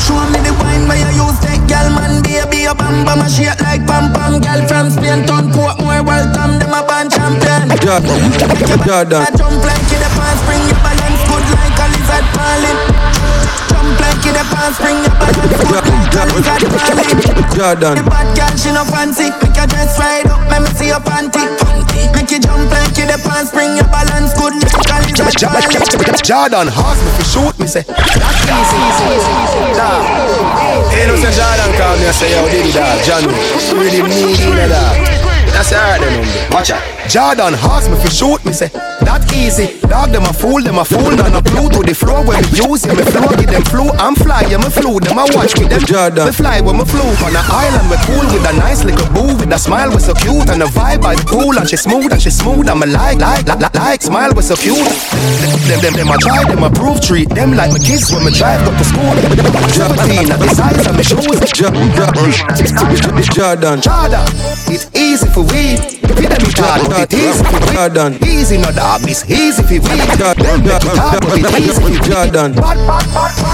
[0.00, 3.28] Show me the wine where you use take gal man baby a bam bam a
[3.28, 4.40] shake like pam pam.
[4.40, 7.68] Gal from Spain town Portmore welcome them a band champion.
[7.80, 8.20] Jordan,
[8.84, 9.22] Jordan.
[9.24, 12.89] I jump like you the pan spring your balance good like a lizard falling Jump
[14.00, 17.20] like you the pan spring your balance good like a lizard falling
[17.54, 17.94] Jordan.
[18.00, 19.28] The bad girl she no fancy.
[19.40, 21.44] Make your dress right up make me see your panty.
[22.16, 24.32] Make you jump like you the pan spring your balance.
[24.34, 27.84] Good like a lizard falling Jordan ask me to shoot me say.
[27.84, 28.80] That's easy
[29.76, 30.30] Nah.
[30.90, 33.24] Hey, no say Jordan call me and say, yo, Diddy dog, John,
[33.76, 35.19] really need you, dog.
[35.52, 36.54] That's alright then, homie.
[36.54, 37.00] Watch out.
[37.10, 38.70] Jordan ask me to shoot me say
[39.02, 39.82] That easy.
[39.90, 41.10] Dog them a fool them a fool.
[41.10, 43.90] None a flew to the floor when me use yeah, me flow give them flew
[43.98, 45.02] I'm fly yeah me flew.
[45.02, 46.30] Them a watch with them Jordan.
[46.30, 47.02] Me fly when me flew.
[47.26, 49.34] On an island we cool with a nice little boo.
[49.34, 50.46] With a smile was so cute.
[50.54, 52.70] And the vibe by the pool and she smooth and she smooth.
[52.70, 54.78] I'm a like like like like, like smile was so cute.
[55.66, 57.26] Them them them a try them a prove treat.
[57.34, 59.18] Them like my kids when me drive go to school.
[59.74, 61.42] 17 at the size of me shoes.
[63.34, 63.82] Jordan.
[63.82, 64.22] Jordan.
[64.70, 68.56] It's easy for we Give them it hard but it easy for we Jordan Easy
[68.58, 71.48] no dog it's easy for we Them make it hard but it.
[71.60, 72.50] Easy for we Jordan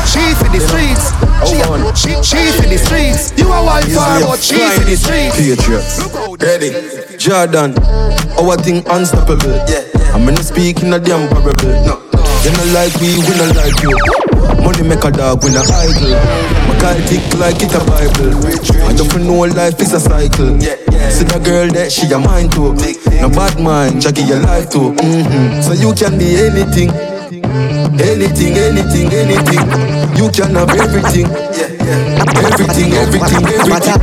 [0.06, 1.12] She for the streets.
[1.46, 1.60] She,
[1.94, 3.36] she, she for the streets.
[3.38, 5.36] You a wife for but she for the streets.
[5.36, 6.00] Patriots
[6.42, 7.18] Ready.
[7.18, 7.74] Jordan.
[8.38, 9.56] Our thing unstoppable.
[9.68, 9.84] Yeah
[10.14, 12.05] I'm gonna speak in a damn parable No
[12.46, 13.90] You not like we, we not like you.
[14.62, 16.14] Money make a dog, we not idle.
[16.70, 18.38] My call tick like it a Bible.
[18.86, 20.54] I don't know life is a cycle.
[21.10, 22.70] See the girl that she a mind too.
[23.18, 24.94] No bad mind, Jackie your life too.
[24.94, 25.58] Mm-hmm.
[25.58, 26.94] So you can be anything.
[27.98, 29.66] Anything, anything, anything.
[30.14, 31.26] You can have everything.
[32.46, 34.00] Everything, everything, everything.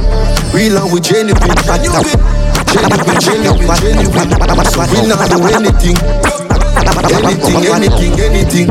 [0.52, 1.40] Real and with genuine.
[1.64, 2.20] Genuine,
[3.24, 4.28] genuine, genuine.
[4.92, 6.33] We not do anything.
[6.74, 8.68] Anything, anything, anything.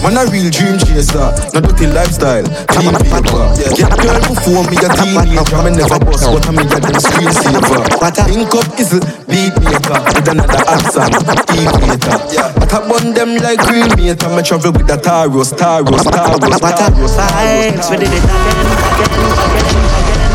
[0.00, 3.52] Man a real dream chaser, no dirty lifestyle, clean paper.
[3.76, 7.32] Get girl before me a teenager, me never bust, but I me get them screen
[7.36, 7.84] saver.
[8.32, 8.96] Link up is
[9.28, 11.12] beat maker with another accent.
[11.20, 17.14] But I burn them like green meter, me travel with the Taros, Taros, Taros, Taros.
[17.18, 20.30] Vibes, we did it again, again, again, again.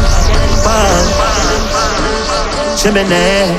[2.78, 3.49] Chimney,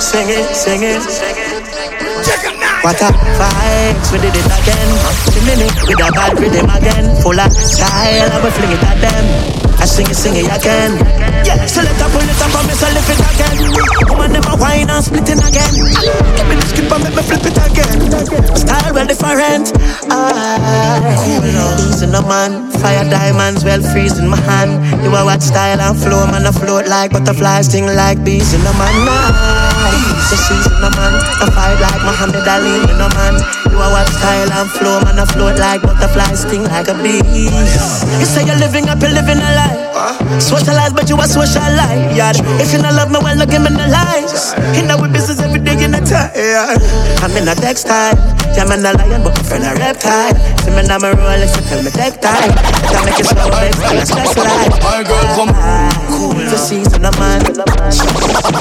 [0.00, 2.49] sing it, sing it, sing it.
[2.82, 4.88] What a vibes, we did it again.
[5.32, 7.14] Chimney with a bad rhythm again.
[7.22, 9.69] Full of style, I will fling it at them.
[9.80, 10.92] I sing it, sing it again.
[11.40, 13.56] Yeah, so let her pull it up and me lift it again.
[14.12, 15.72] Woman never whine and split it again.
[16.36, 17.96] Give me the skip and make me flip it again.
[18.52, 19.72] Style well different.
[20.12, 22.68] I easy no man.
[22.76, 24.84] Fire diamonds well freezing my hand.
[25.02, 26.44] You are what style and flow, man.
[26.44, 28.92] I float like butterflies, sting like bees in the man.
[29.08, 31.14] Ah, easy season no man.
[31.40, 33.34] I fight like Muhammad Ali in no man.
[33.80, 35.18] You are style and flow, man.
[35.18, 37.24] I float like butterflies, sting like a bee.
[38.20, 40.38] You say you're living up, you're living a lie.
[40.38, 42.14] Socialize, but you a socialite.
[42.14, 42.36] Yeah.
[42.60, 44.52] If you not love me, well, look give me the lies.
[44.76, 46.28] In our business every day in a time.
[47.24, 48.20] I'm in a textile.
[48.52, 50.36] Yeah, I'm a lion, but my friend a reptile.
[50.60, 52.52] See me now, my Rolex, so tell me take time.
[52.92, 54.76] Can make it slow, babe, still a stress life.
[54.84, 55.56] My girl, come.
[56.06, 57.40] Cool to season a man.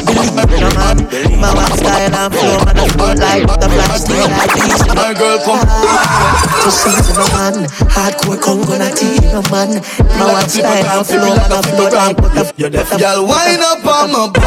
[0.07, 0.95] Believe me, no man.
[1.43, 4.80] My one style and flow, man, I float like butterfly, stay like these.
[5.10, 5.66] My girl, come.
[5.66, 7.66] To season a man.
[7.97, 8.93] Hardcore Congo, not
[9.34, 9.82] no man.
[10.22, 12.53] My one style and flow, man, I float like butterfly.
[12.57, 14.45] You're deaf, y'all wind up on my body,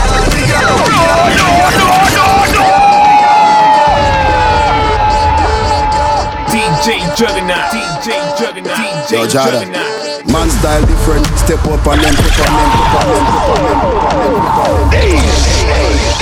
[6.46, 9.66] DJ Juggernaut, DJ Juggernaut, DJ Yo, Jada.
[9.66, 10.30] Juggernaut.
[10.30, 13.66] Man style different, step up and then pick on them, pick on them, pick on
[13.66, 14.78] them, pick on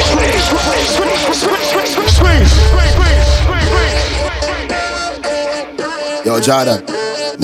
[0.00, 0.32] them,
[0.80, 1.19] pick on them.
[6.30, 6.78] Yo, Jada.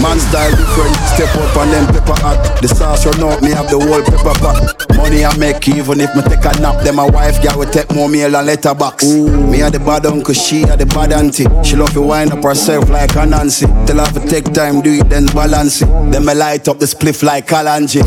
[0.00, 2.38] Man style different, step up and then pepper hot.
[2.62, 4.96] The sauce run out, me have the whole pepper pot.
[4.96, 6.84] Money I make even if me take a nap.
[6.84, 9.02] Then my wife girl will take more meal and letterbox.
[9.02, 11.46] Ooh, me a the bad uncle, she a the bad auntie.
[11.64, 13.66] She love to wind up herself like a Nancy.
[13.90, 15.88] Tell her to take time, do it then balance it.
[16.12, 18.06] Then me light up the spliff like Kalanji.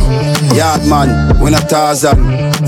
[0.55, 2.15] Yard man, when a Tarzan.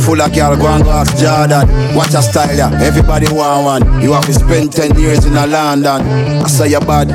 [0.03, 1.95] Full of girl, go and go ask Jordan.
[1.95, 4.01] Watch a style ya, everybody want one.
[4.01, 6.01] You have to spend 10 years in a London.
[6.43, 7.07] I say you bad,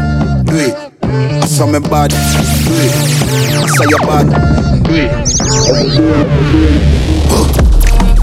[0.46, 0.85] do it.
[1.46, 2.10] I saw me bad.
[2.12, 2.18] I
[3.70, 4.26] say you bad.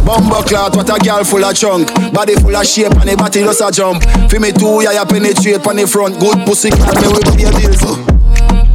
[0.05, 3.39] Bumbo clout, what a girl full of chunk Body full of shape and the body
[3.39, 4.03] just a jump.
[4.29, 6.19] Feel me too, yeah, you penetrate on the front.
[6.19, 7.79] Good pussy, can me with your deals.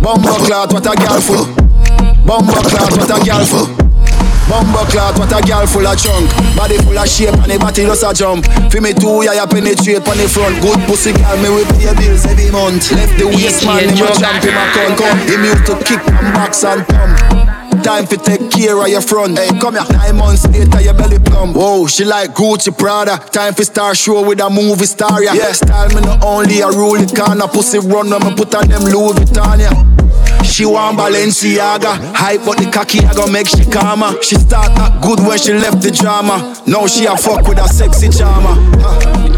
[0.01, 1.45] Bumbo clout, what a girl full.
[2.25, 3.88] Bumbo clout, what a girl full
[4.49, 6.25] Bumbo clout, what a girl full of chunk
[6.57, 9.47] Body full of shape and the body just a jump Feel me too, yeah, you
[9.47, 13.29] penetrate on the front Good pussy, girl, me with your bills every month Left the
[13.29, 16.65] waist man, him a champ him a con come Him used to kick and box
[16.65, 17.49] and pump
[17.85, 19.39] Time for take care of your front.
[19.39, 19.85] Hey, come here.
[19.93, 21.55] Nine months later, your belly plump.
[21.57, 23.19] Whoa, she like Gucci Prada.
[23.31, 25.23] Time for star show with a movie star.
[25.23, 27.41] Yeah, yeah style me not only a rule it can.
[27.41, 29.61] A pussy run when me put on them Louis Vuitton.
[29.61, 29.99] Yeah.
[30.49, 35.05] She want Balenciaga Hype but the cocky I gon' make she calmer She start act
[35.05, 38.57] good when she left the drama Now she a fuck with a sexy charmer.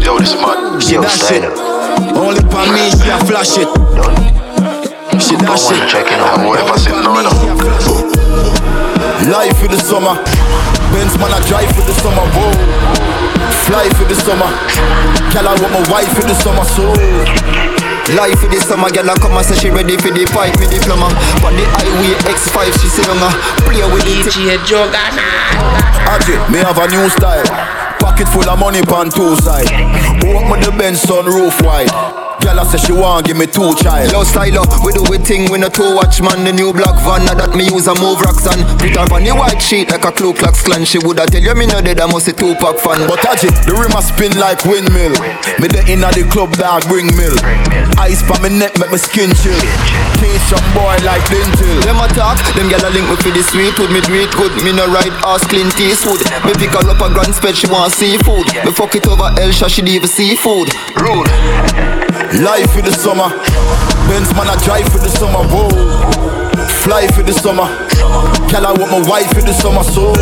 [0.01, 0.79] Yo, this man.
[0.81, 1.43] She Yo, dash it.
[2.15, 3.69] Only for me she a flash it
[5.21, 6.47] She dash it Checking out.
[6.47, 7.21] Whatever sitting on
[9.29, 10.15] Life for the summer.
[10.91, 12.25] Benz man, I drive for the summer.
[12.33, 12.51] Whoa.
[13.67, 14.49] Fly for the summer.
[15.31, 16.65] Girl, I want my wife for the summer.
[16.65, 17.70] So.
[18.17, 20.73] Life for the summer, girl, I come and say she ready for the pipe with
[20.73, 21.07] the plumber.
[21.39, 23.29] But the highway X5, she say younger.
[23.63, 25.21] Play with the DJ Juggernaut.
[26.09, 27.45] Aji, me have a new style.
[28.01, 29.69] Pocket full of money pan two side.
[30.27, 31.93] Open the Benz sunroof wide.
[32.41, 34.09] Girl, I say she want give me two child.
[34.11, 36.41] Yo, style up, we do we thing, we no two watch man.
[36.41, 39.21] The new black van, now that me use a move rocks and put her on
[39.21, 40.81] the white sheet like a Ku Klux Klan.
[40.81, 43.05] She woulda tell you me no dead, I must a Tupac fan.
[43.05, 45.13] But Aji, the rim a spin like windmill.
[45.61, 47.37] Me the inna the club dog bring mill.
[48.01, 49.61] Ice pa me neck make me skin chill.
[50.17, 51.77] Teach some boy like dental.
[51.85, 53.93] Them attack, them gyal a link me for the sweet wood.
[53.93, 56.25] Me do it good, me no ride ass Clint Eastwood.
[56.41, 58.49] Me pick her up a grand spread, she want seafood.
[58.65, 60.73] Me fuck it over Elsha, she leave seafood.
[60.97, 61.29] Rude.
[62.39, 63.27] Life for the summer.
[64.07, 65.43] Benz man, I drive for the summer.
[65.51, 65.67] Whoa.
[66.79, 67.67] Fly for the summer.
[68.47, 69.83] Girl, I want my wife for the summer.
[69.83, 70.15] So.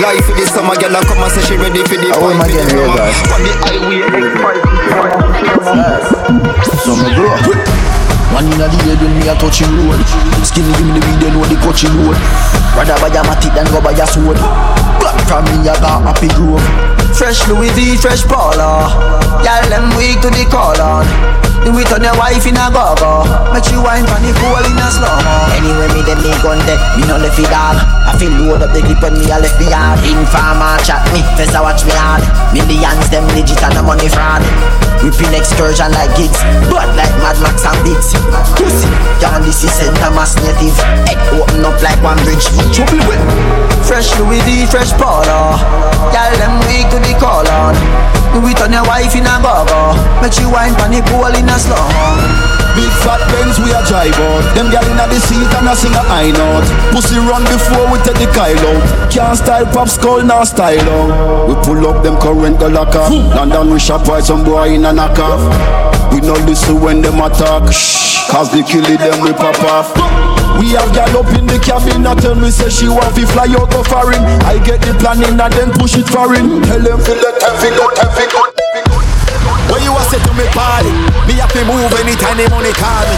[0.00, 2.40] Life for the summer, girl, I come and say she ready for the I want
[2.40, 3.12] my girl here, guys.
[3.28, 4.08] On the highway,
[6.80, 7.28] Summer bro.
[8.32, 10.00] One inna the head when me a touching road
[10.44, 12.18] Skinny give me the weed, they know the coaching road
[12.76, 14.36] Rather buy a matic than go buy a sword
[15.00, 18.92] Black from me, I got happy grove Fresh Louis V, fresh Paula.
[19.40, 21.08] Y'all them weak to the call on.
[21.64, 23.26] Do it on your wife in a go-go.
[23.50, 25.50] Make you wine from the pool in a slow-mo.
[25.56, 27.80] Anyway, me them me gun there, me no left it dog.
[28.06, 29.98] I feel load up the clip on me, I left me hard.
[30.06, 32.22] Informer chat me, first I watch me hard.
[32.54, 34.44] Millions them legit and the money fraud.
[35.02, 36.38] Whipping excursion like gigs,
[36.70, 38.14] but like Mad Max and Biggs.
[38.54, 38.86] Pussy,
[39.18, 39.90] y'all this is St.
[39.98, 40.78] Thomas native.
[41.10, 42.46] Head open up like one bridge.
[42.70, 43.22] Trouble with
[43.82, 45.58] Fresh Louis V, fresh Paula.
[46.14, 47.76] Y'all them weak to the call on.
[48.36, 49.96] It on your wife in a go-go.
[50.20, 51.80] Make you wine pon the pool in a slow
[52.76, 54.44] Big fat Benz we a drive out.
[54.52, 57.96] Them gal inna the seat and a sing a high note Pussy run before we
[58.04, 59.08] take the Kyle out.
[59.08, 61.48] Can't style pop skull nor style out.
[61.48, 64.84] We pull up them current go lock off London we shop while some boy in
[64.84, 65.40] a knock off.
[66.12, 67.64] We no listen when them attack
[68.28, 72.06] Cause they kill it them we pop off we have gal up in the cabin
[72.06, 74.22] I tell me say she want fi fly out go foreign.
[74.48, 76.62] I get the planning and then push it foreign.
[76.64, 78.40] Tell them fi let them fi go, them fi go.
[79.72, 80.92] When you a say to me party,
[81.26, 83.16] me have to move anytime the money call me.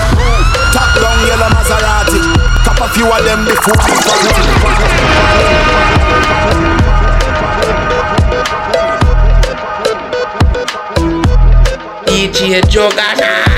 [0.73, 2.21] Top down yellow Maserati,
[2.65, 3.95] cop a few of them before me
[12.07, 13.58] DJ Juggernaut.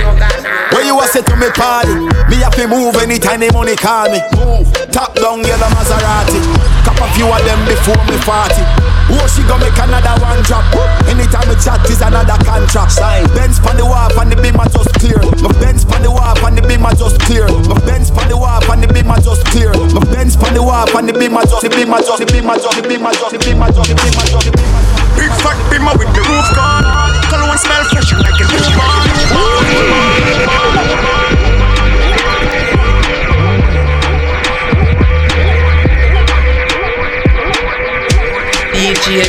[0.91, 1.95] You a say to me party,
[2.27, 4.19] me have to move anytime the money call me.
[4.35, 4.67] Move.
[4.91, 6.43] Top down yellow Maserati,
[6.83, 8.59] cop a few of them before me party.
[9.07, 10.67] Oh, she gonna make another one drop.
[11.07, 12.91] Anytime we chat is another contract.
[12.91, 13.23] Sign.
[13.39, 15.23] Benz pan the wharf and the beam are just clear.
[15.39, 17.47] My Benz pan the wharf and the beam are just clear.
[17.71, 19.71] My Benz pan the wharf and the beam are just clear.
[19.95, 22.27] My Benz pan the wharf and the beam are just the beam are just the
[22.27, 24.43] beam are just the beam are just the beam are just the beam are just
[24.43, 26.83] the beam are just Big fat bimmer with the roof gone.
[27.31, 29.10] Color one smell fresh like a newborn.
[39.11, 39.27] DJ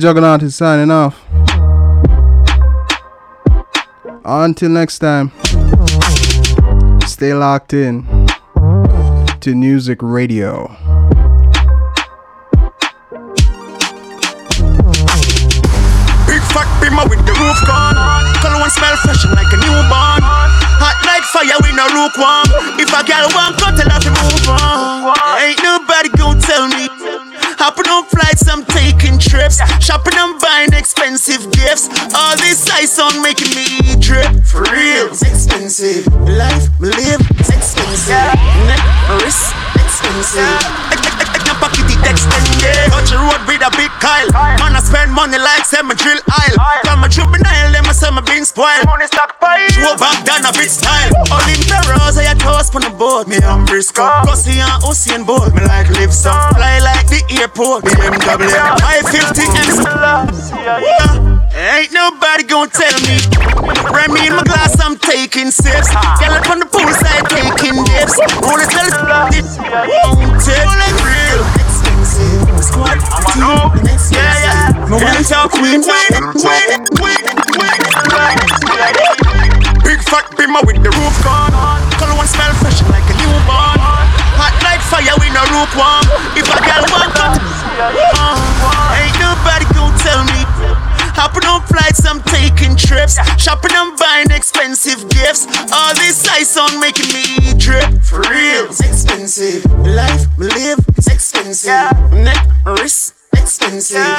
[0.00, 0.42] Juggernaut.
[0.42, 1.22] Is signing off.
[4.24, 5.30] Until next time,
[7.18, 8.06] stay locked in
[9.40, 10.68] to Music Radio.
[16.30, 17.98] Big fat bimmer with the roof gone.
[18.38, 20.22] Color one smell fresh like a newborn.
[20.78, 22.46] Hot like fire, no.
[22.78, 22.94] If
[23.58, 25.10] cut, tell her to move on.
[25.42, 26.86] Ain't nobody gonna tell me.
[27.97, 29.60] On flights, I'm taking trips.
[29.84, 31.88] Shopping and buying expensive gifts.
[32.14, 34.44] All this ice on making me drip.
[34.44, 36.06] For real, it's expensive.
[36.26, 38.34] Life we live, it's expensive.
[38.66, 38.82] Neck,
[39.22, 41.27] wrist, expensive.
[41.58, 42.86] Pocket it extended.
[42.94, 44.30] Touch the road with a big Kyle.
[44.62, 46.58] Man, I spend money like semi drill aisle.
[46.86, 48.86] Come a juvenile, them a say me been spoiled.
[48.86, 49.66] Money stockpile.
[49.74, 51.10] Show back down a bit style.
[51.34, 53.26] All in Perros, I had toast on the boat.
[53.26, 54.06] Me and Briscoe.
[54.22, 55.50] Gussie and Usain Bolt.
[55.54, 56.38] Me like live some.
[56.54, 57.82] Fly like the airport.
[57.84, 58.46] BMW.
[58.78, 61.42] 550 M.
[61.58, 63.18] Ain't nobody gonna tell me.
[63.90, 65.90] Remy in my glass, I'm taking sips.
[66.22, 68.14] Girl up on the poolside, taking dips.
[68.46, 68.94] Roll it, tell it,
[70.06, 71.17] Roll
[72.78, 73.02] Squad,
[73.34, 74.86] team, the next yeah, yeah.
[74.86, 75.82] No one talk queen.
[75.82, 77.22] Queen, queen, queen,
[79.82, 81.50] Big fat bimmer with the roof gone.
[81.98, 83.82] Color one smell fresh like a newborn.
[84.38, 86.06] Hot like fire, we no lukewarm.
[86.38, 87.42] If a girl want cut,
[88.94, 90.77] ain't nobody gonna tell me.
[91.18, 93.18] Hopping on flights, I'm taking trips.
[93.42, 95.46] Shopping and buying expensive gifts.
[95.72, 98.00] All this ice on making me drip.
[98.06, 99.66] For real, it's expensive.
[99.82, 101.90] Life we live, it's expensive.
[102.12, 104.18] Neck, wrist, expensive.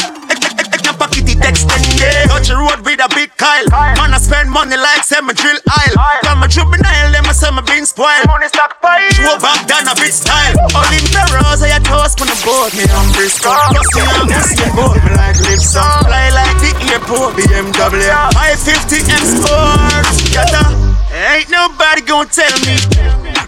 [0.85, 2.29] Your pocket it extended.
[2.31, 3.67] Touch the road with a big Kyle.
[3.69, 5.97] Man, I spend money like semi drill aisle.
[6.23, 8.25] Come a juvenile, them a say me been spoiled.
[8.25, 9.11] Money stockpile.
[9.13, 10.55] Show back down a bit style.
[10.73, 12.73] All in Perros, I had toast on the boat.
[12.73, 13.53] Me and Briscoe.
[13.75, 14.97] Gussie and Usain Bolt.
[15.03, 16.05] Me like live some.
[16.07, 17.35] Fly like the airport.
[17.37, 18.09] BMW.
[18.33, 20.09] 550 M Sport.
[20.33, 20.63] Yata.
[21.09, 22.77] Ain't nobody gonna tell me.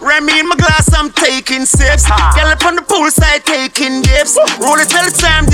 [0.02, 2.10] Remy in my glass, I'm taking sips.
[2.34, 4.34] Girl up on the poolside taking dips.
[4.58, 5.46] Roll it till the time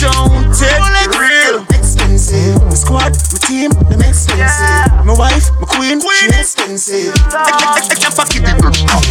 [0.00, 2.60] don't take real expensive.
[2.70, 5.04] The squad, my team, them expensive.
[5.04, 7.14] My wife, my queen, she expensive.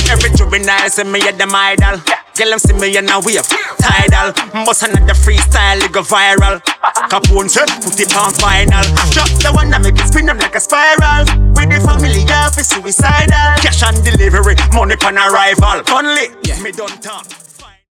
[0.09, 2.01] Every juvenile say me at them idol.
[2.35, 4.33] Girl, them see me and now we have tidal.
[4.65, 6.61] Bust another freestyle, it go viral.
[7.09, 8.83] Capone said, put it on vinyl.
[9.13, 11.25] Drop the one that make it spin up like a spiral.
[11.53, 13.61] With the family, yeah, for suicidal.
[13.61, 15.83] Cash on delivery, money on arrival.
[15.93, 16.33] Only,
[16.63, 17.42] me don't talk.